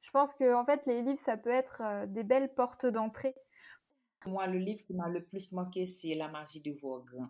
Je 0.03 0.11
pense 0.13 0.35
que 0.35 0.55
en 0.55 0.65
fait 0.65 0.87
les 0.87 1.03
livres 1.03 1.19
ça 1.19 1.37
peut 1.37 1.51
être 1.51 1.83
des 2.07 2.23
belles 2.23 2.55
portes 2.55 2.87
d'entrée. 2.87 3.35
Moi, 4.25 4.47
le 4.47 4.59
livre 4.59 4.83
qui 4.85 4.95
m'a 4.95 5.09
le 5.09 5.25
plus 5.25 5.51
marqué, 5.53 5.85
c'est 5.85 6.15
La 6.15 6.29
magie 6.29 6.61
de 6.61 6.73
voir 6.81 7.03
grand. 7.03 7.29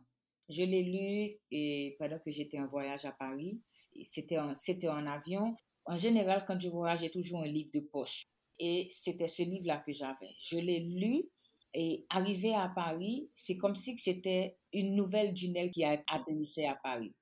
Je 0.49 0.63
l'ai 0.63 0.83
lu 0.83 1.37
et 1.51 1.97
pendant 1.99 2.19
que 2.19 2.31
j'étais 2.31 2.59
en 2.59 2.67
voyage 2.67 3.05
à 3.05 3.13
Paris. 3.13 3.61
C'était 4.03 4.39
en, 4.39 4.53
en 4.53 5.07
avion. 5.07 5.57
En 5.85 5.97
général, 5.97 6.45
quand 6.47 6.61
je 6.61 6.69
voyage, 6.69 7.01
j'ai 7.01 7.11
toujours 7.11 7.43
un 7.43 7.47
livre 7.47 7.71
de 7.75 7.81
poche. 7.81 8.27
Et 8.59 8.89
c'était 8.91 9.29
ce 9.29 9.43
livre-là 9.43 9.83
que 9.85 9.93
j'avais. 9.93 10.35
Je 10.39 10.59
l'ai 10.59 10.81
lu 10.81 11.25
et 11.79 12.07
arrivé 12.09 12.55
à 12.55 12.73
Paris, 12.75 13.31
c'est 13.35 13.59
comme 13.59 13.75
si 13.75 13.99
c'était 13.99 14.57
une 14.73 14.95
nouvelle 14.97 15.37
Junelle 15.37 15.71
qui 15.71 15.85
a 15.85 16.03
atterrissé 16.11 16.65
à 16.65 16.75
Paris. 16.75 17.15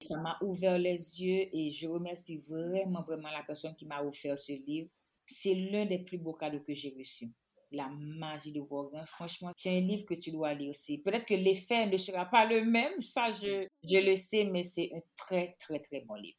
Ça 0.00 0.16
m'a 0.18 0.38
ouvert 0.42 0.78
les 0.78 1.20
yeux 1.20 1.48
et 1.52 1.70
je 1.70 1.88
remercie 1.88 2.38
vraiment, 2.48 3.02
vraiment 3.02 3.30
la 3.30 3.42
personne 3.42 3.74
qui 3.74 3.84
m'a 3.84 4.04
offert 4.04 4.38
ce 4.38 4.52
livre. 4.52 4.88
C'est 5.26 5.54
l'un 5.54 5.86
des 5.86 5.98
plus 5.98 6.18
beaux 6.18 6.34
cadeaux 6.34 6.60
que 6.60 6.72
j'ai 6.72 6.94
reçus. 6.96 7.32
La 7.72 7.88
magie 7.88 8.52
de 8.52 8.60
Vogan. 8.60 9.04
Franchement, 9.06 9.50
c'est 9.56 9.70
un 9.76 9.80
livre 9.80 10.04
que 10.04 10.14
tu 10.14 10.30
dois 10.30 10.54
lire 10.54 10.70
aussi. 10.70 10.98
Peut-être 10.98 11.26
que 11.26 11.34
l'effet 11.34 11.86
ne 11.86 11.96
sera 11.96 12.24
pas 12.24 12.44
le 12.44 12.64
même, 12.64 13.00
ça 13.00 13.30
je, 13.30 13.66
je 13.82 13.98
le 13.98 14.14
sais, 14.14 14.44
mais 14.44 14.62
c'est 14.62 14.90
un 14.94 15.00
très, 15.16 15.56
très, 15.58 15.80
très 15.80 16.00
bon 16.02 16.14
livre. 16.14 16.38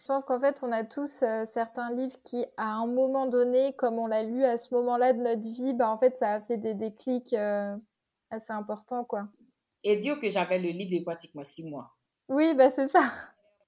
Je 0.00 0.08
pense 0.08 0.24
qu'en 0.26 0.38
fait, 0.38 0.60
on 0.62 0.70
a 0.70 0.84
tous 0.84 1.22
euh, 1.22 1.46
certains 1.46 1.90
livres 1.94 2.16
qui, 2.24 2.44
à 2.58 2.74
un 2.74 2.86
moment 2.86 3.26
donné, 3.26 3.72
comme 3.74 3.98
on 3.98 4.06
l'a 4.06 4.22
lu 4.22 4.44
à 4.44 4.58
ce 4.58 4.74
moment-là 4.74 5.14
de 5.14 5.20
notre 5.22 5.40
vie, 5.40 5.72
bah, 5.72 5.88
en 5.88 5.98
fait, 5.98 6.14
ça 6.18 6.34
a 6.34 6.40
fait 6.42 6.58
des 6.58 6.74
déclics 6.74 7.32
euh, 7.32 7.74
assez 8.28 8.52
importants, 8.52 9.04
quoi. 9.04 9.28
Et 9.82 9.96
dire 9.96 10.20
que 10.20 10.28
j'avais 10.28 10.58
le 10.58 10.68
livre 10.68 10.98
de 10.98 11.04
pratiquement 11.04 11.42
six 11.42 11.66
mois. 11.66 11.90
Oui, 12.28 12.54
bah, 12.54 12.70
c'est 12.76 12.88
ça. 12.88 13.12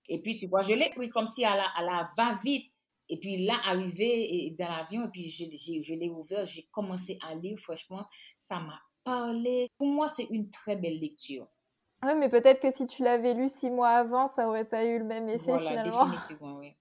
Et 0.08 0.20
puis, 0.20 0.36
tu 0.36 0.46
vois, 0.46 0.60
je 0.60 0.74
l'ai 0.74 0.90
pris 0.90 1.08
comme 1.08 1.26
si 1.26 1.42
à 1.44 1.56
la, 1.56 1.68
à 1.74 1.82
la 1.82 2.10
va-vite. 2.18 2.70
Et 3.08 3.18
puis 3.18 3.44
là, 3.44 3.60
arrivé 3.64 4.54
dans 4.58 4.68
l'avion, 4.68 5.06
et 5.06 5.10
puis 5.10 5.30
je, 5.30 5.44
je, 5.44 5.82
je 5.82 5.94
l'ai 5.94 6.08
ouvert, 6.08 6.44
j'ai 6.44 6.66
commencé 6.72 7.18
à 7.22 7.34
lire, 7.34 7.58
franchement, 7.58 8.04
ça 8.34 8.58
m'a 8.60 8.80
parlé. 9.04 9.68
Pour 9.78 9.86
moi, 9.86 10.08
c'est 10.08 10.26
une 10.30 10.50
très 10.50 10.76
belle 10.76 10.98
lecture. 10.98 11.46
Oui, 12.02 12.12
mais 12.18 12.28
peut-être 12.28 12.60
que 12.60 12.70
si 12.76 12.86
tu 12.86 13.02
l'avais 13.02 13.34
lu 13.34 13.48
six 13.48 13.70
mois 13.70 13.88
avant, 13.90 14.26
ça 14.26 14.48
aurait 14.48 14.68
pas 14.68 14.84
eu 14.84 14.98
le 14.98 15.04
même 15.04 15.28
effet 15.28 15.52
Voilà, 15.52 15.70
finalement. 15.70 16.06
définitivement, 16.06 16.56
oui. 16.58 16.72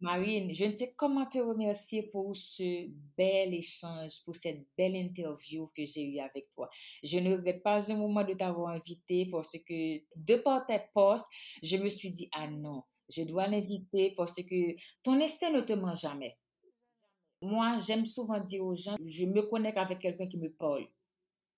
Marine, 0.00 0.54
je 0.54 0.64
ne 0.64 0.74
sais 0.74 0.94
comment 0.96 1.26
te 1.26 1.38
remercier 1.38 2.04
pour 2.04 2.34
ce 2.34 2.88
bel 3.16 3.52
échange, 3.52 4.22
pour 4.24 4.34
cette 4.34 4.66
belle 4.76 4.96
interview 4.96 5.70
que 5.76 5.84
j'ai 5.84 6.04
eue 6.04 6.20
avec 6.20 6.48
toi. 6.54 6.70
Je 7.02 7.18
ne 7.18 7.36
regrette 7.36 7.62
pas 7.62 7.92
un 7.92 7.96
moment 7.96 8.24
de 8.24 8.32
t'avoir 8.32 8.70
invité 8.70 9.28
parce 9.30 9.52
que 9.52 9.98
de 10.16 10.36
par 10.36 10.64
tes 10.64 10.80
postes, 10.94 11.26
je 11.62 11.76
me 11.76 11.90
suis 11.90 12.10
dit, 12.10 12.30
ah 12.32 12.48
non, 12.48 12.82
je 13.10 13.22
dois 13.22 13.46
l'inviter 13.46 14.14
parce 14.16 14.36
que 14.36 14.76
ton 15.02 15.20
instinct 15.20 15.50
ne 15.50 15.60
te 15.60 15.72
ment 15.72 15.94
jamais. 15.94 16.36
Moi, 17.42 17.76
j'aime 17.86 18.06
souvent 18.06 18.38
dire 18.38 18.64
aux 18.64 18.74
gens, 18.74 18.96
je 19.04 19.24
me 19.24 19.42
connecte 19.42 19.78
avec 19.78 19.98
quelqu'un 19.98 20.26
qui 20.26 20.38
me 20.38 20.50
parle. 20.50 20.86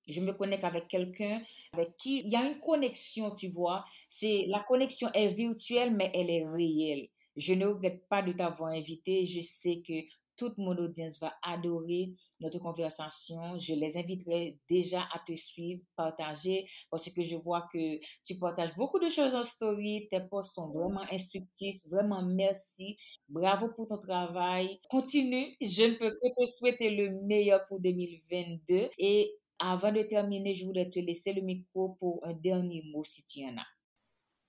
Je 0.09 0.21
me 0.21 0.33
connecte 0.33 0.65
avec 0.65 0.89
quelqu'un 0.89 1.43
avec 1.73 1.97
qui 1.97 2.21
il 2.21 2.29
y 2.29 2.37
a 2.37 2.45
une 2.45 2.59
connexion, 2.59 3.35
tu 3.35 3.49
vois. 3.49 3.85
C'est 4.09 4.47
la 4.49 4.61
connexion 4.61 5.09
est 5.13 5.29
virtuelle, 5.29 5.95
mais 5.95 6.11
elle 6.15 6.31
est 6.31 6.47
réelle. 6.47 7.09
Je 7.37 7.55
ne 7.55 7.67
regrette 7.67 8.07
pas 8.09 8.23
de 8.23 8.33
t'avoir 8.33 8.71
invité. 8.71 9.25
Je 9.27 9.41
sais 9.41 9.83
que 9.87 9.95
toute 10.37 10.59
mon 10.59 10.77
audience 10.77 11.19
va 11.21 11.33
adorer 11.43 12.13
notre 12.41 12.59
conversation. 12.59 13.59
Je 13.59 13.75
les 13.75 13.97
inviterai 13.97 14.59
déjà 14.69 15.03
à 15.13 15.21
te 15.27 15.35
suivre, 15.37 15.83
partager, 15.97 16.67
parce 16.91 17.09
que 17.11 17.23
je 17.23 17.37
vois 17.37 17.67
que 17.73 17.99
tu 18.25 18.39
partages 18.39 18.75
beaucoup 18.77 18.99
de 18.99 19.09
choses 19.09 19.35
en 19.35 19.43
story. 19.43 20.09
Tes 20.11 20.21
posts 20.21 20.55
sont 20.55 20.69
vraiment 20.69 21.05
instructifs. 21.11 21.81
Vraiment, 21.87 22.23
merci. 22.23 22.97
Bravo 23.29 23.69
pour 23.69 23.89
ton 23.89 23.99
travail. 23.99 24.81
Continue. 24.89 25.57
Je 25.61 25.85
ne 25.85 25.95
peux 25.97 26.11
que 26.11 26.29
te 26.41 26.47
souhaiter 26.47 26.91
le 26.91 27.11
meilleur 27.23 27.67
pour 27.67 27.81
2022. 27.81 28.91
Et 28.99 29.33
avant 29.59 29.93
de 29.93 30.03
terminer, 30.03 30.55
je 30.55 30.67
voudrais 30.67 30.91
te 30.91 30.99
laisser 30.99 31.33
le 31.33 31.43
micro 31.43 31.97
pour 32.01 32.27
un 32.27 32.33
dernier 32.33 32.83
mot 32.93 33.05
si 33.05 33.25
tu 33.25 33.45
en 33.45 33.57
as. 33.57 33.82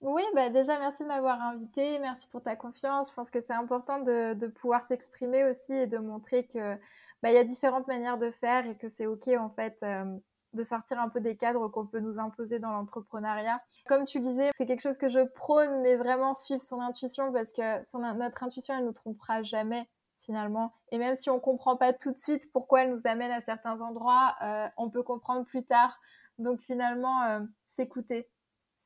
Oui, 0.04 0.22
bah 0.36 0.50
déjà, 0.50 0.78
merci 0.80 1.02
de 1.04 1.08
m'avoir 1.08 1.42
invité. 1.42 1.98
Merci 2.00 2.28
pour 2.28 2.44
ta 2.44 2.58
confiance. 2.58 3.10
Je 3.10 3.13
pense 3.16 3.30
que 3.30 3.39
c'est 3.39 3.54
important 3.54 4.00
de, 4.00 4.34
de 4.34 4.48
pouvoir 4.48 4.86
s'exprimer 4.88 5.46
aussi 5.46 5.72
et 5.72 5.88
de 5.88 5.98
montrer 5.98 6.46
que 6.46 6.78
bah, 7.22 7.32
y 7.32 7.38
a 7.38 7.46
différentes 7.46 7.88
manières 7.88 8.18
de 8.18 8.30
faire 8.32 8.68
et 8.68 8.76
que 8.76 8.89
c'est 8.89 9.06
OK, 9.06 9.30
en 9.30 9.50
fait, 9.50 9.78
euh, 9.82 10.04
de 10.52 10.63
sortir 10.63 11.00
un 11.00 11.08
peu 11.08 11.22
des 11.22 11.38
cadres 11.38 11.70
qu'on 11.70 11.86
peut 11.86 12.02
nous 12.02 12.20
imposer 12.20 12.60
dans 12.60 12.72
l'entrepreneuriat. 12.72 13.62
Comme 13.88 14.04
tu 14.04 14.20
disais, 14.20 14.50
c'est 14.58 14.66
quelque 14.66 14.82
chose 14.82 14.98
que 14.98 15.08
je 15.08 15.22
prône, 15.22 15.82
mais 15.82 15.96
vraiment 15.96 16.34
suivre 16.34 16.62
son 16.62 16.82
intuition 16.82 17.32
parce 17.32 17.54
que 17.54 18.18
notre 18.18 18.44
intuition, 18.44 18.76
elle 18.78 18.84
nous 18.84 18.92
trompera 18.92 19.42
jamais 19.42 19.89
finalement. 20.20 20.74
Et 20.92 20.98
même 20.98 21.16
si 21.16 21.30
on 21.30 21.39
comprend 21.39 21.78
pas 21.78 21.94
tout 21.94 22.12
de 22.12 22.18
suite 22.18 22.52
pourquoi 22.52 22.82
elle 22.82 22.92
nous 22.92 23.08
amène 23.08 23.32
à 23.32 23.39
certains 23.39 23.80
endroits, 23.80 24.36
euh, 24.42 24.68
on 24.76 24.89
peut 24.89 25.04
comprendre 25.04 25.46
plus 25.46 25.63
tard. 25.63 25.98
Donc 26.39 26.60
finalement, 26.60 27.24
euh, 27.24 27.39
s'écouter, 27.70 28.30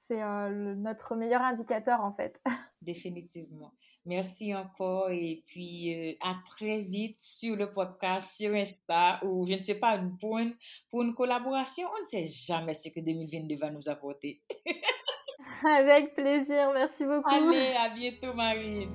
c'est 0.08 0.22
euh, 0.22 0.76
notre 0.76 1.16
meilleur 1.16 1.42
indicateur 1.42 2.02
en 2.02 2.14
fait. 2.14 2.40
Définitivement. 2.82 3.74
Merci 4.06 4.56
encore 4.56 5.10
et 5.12 5.44
puis 5.48 6.18
à 6.22 6.36
très 6.46 6.80
vite 6.80 7.20
sur 7.20 7.58
le 7.58 7.70
podcast, 7.72 8.38
sur 8.38 8.54
Insta 8.54 9.20
ou 9.26 9.46
je 9.46 9.54
ne 9.56 9.64
sais 9.64 9.76
pas, 9.76 10.00
pour 10.22 10.38
une, 10.38 10.56
pour 10.90 11.04
une 11.04 11.14
collaboration. 11.14 11.90
On 11.98 12.02
ne 12.02 12.06
sait 12.06 12.26
jamais 12.26 12.74
ce 12.74 12.88
que 12.88 13.02
2022 13.02 13.58
va 13.58 13.70
nous 13.70 13.90
apporter. 13.90 14.42
Avec 15.66 16.14
plaisir, 16.16 16.72
merci 16.74 17.04
beaucoup. 17.04 17.30
Allez, 17.30 17.74
à 17.78 17.90
bientôt 17.90 18.34
Marine. 18.34 18.90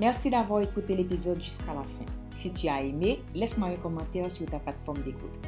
Merci 0.00 0.30
d'avoir 0.30 0.62
écouté 0.62 0.96
l'épisode 0.96 1.40
jusqu'à 1.40 1.74
la 1.74 1.84
fin. 1.84 2.06
Si 2.34 2.52
tu 2.52 2.66
as 2.66 2.82
aimé, 2.82 3.20
laisse-moi 3.34 3.68
un 3.68 3.76
commentaire 3.76 4.32
sur 4.32 4.46
ta 4.46 4.58
plateforme 4.58 5.02
d'écoute. 5.02 5.38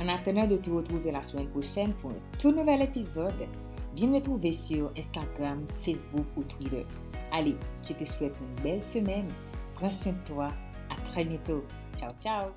En 0.00 0.08
attendant 0.08 0.46
de 0.46 0.56
te 0.56 0.70
retrouver 0.70 1.12
la 1.12 1.22
semaine 1.22 1.48
prochaine 1.48 1.92
pour 1.94 2.10
un 2.10 2.38
tout 2.38 2.50
nouvel 2.50 2.82
épisode, 2.82 3.46
viens 3.94 4.08
me 4.08 4.20
trouver 4.20 4.52
sur 4.52 4.90
Instagram, 4.98 5.64
Facebook 5.84 6.26
ou 6.36 6.42
Twitter. 6.42 6.84
Allez, 7.32 7.56
je 7.82 7.92
te 7.92 8.04
souhaite 8.04 8.36
une 8.40 8.62
belle 8.62 8.82
semaine. 8.82 9.28
Prends 9.74 9.90
soin 9.90 10.12
de 10.12 10.28
toi. 10.28 10.48
À 10.90 11.10
très 11.10 11.24
bientôt. 11.24 11.64
Ciao, 11.98 12.12
ciao. 12.22 12.50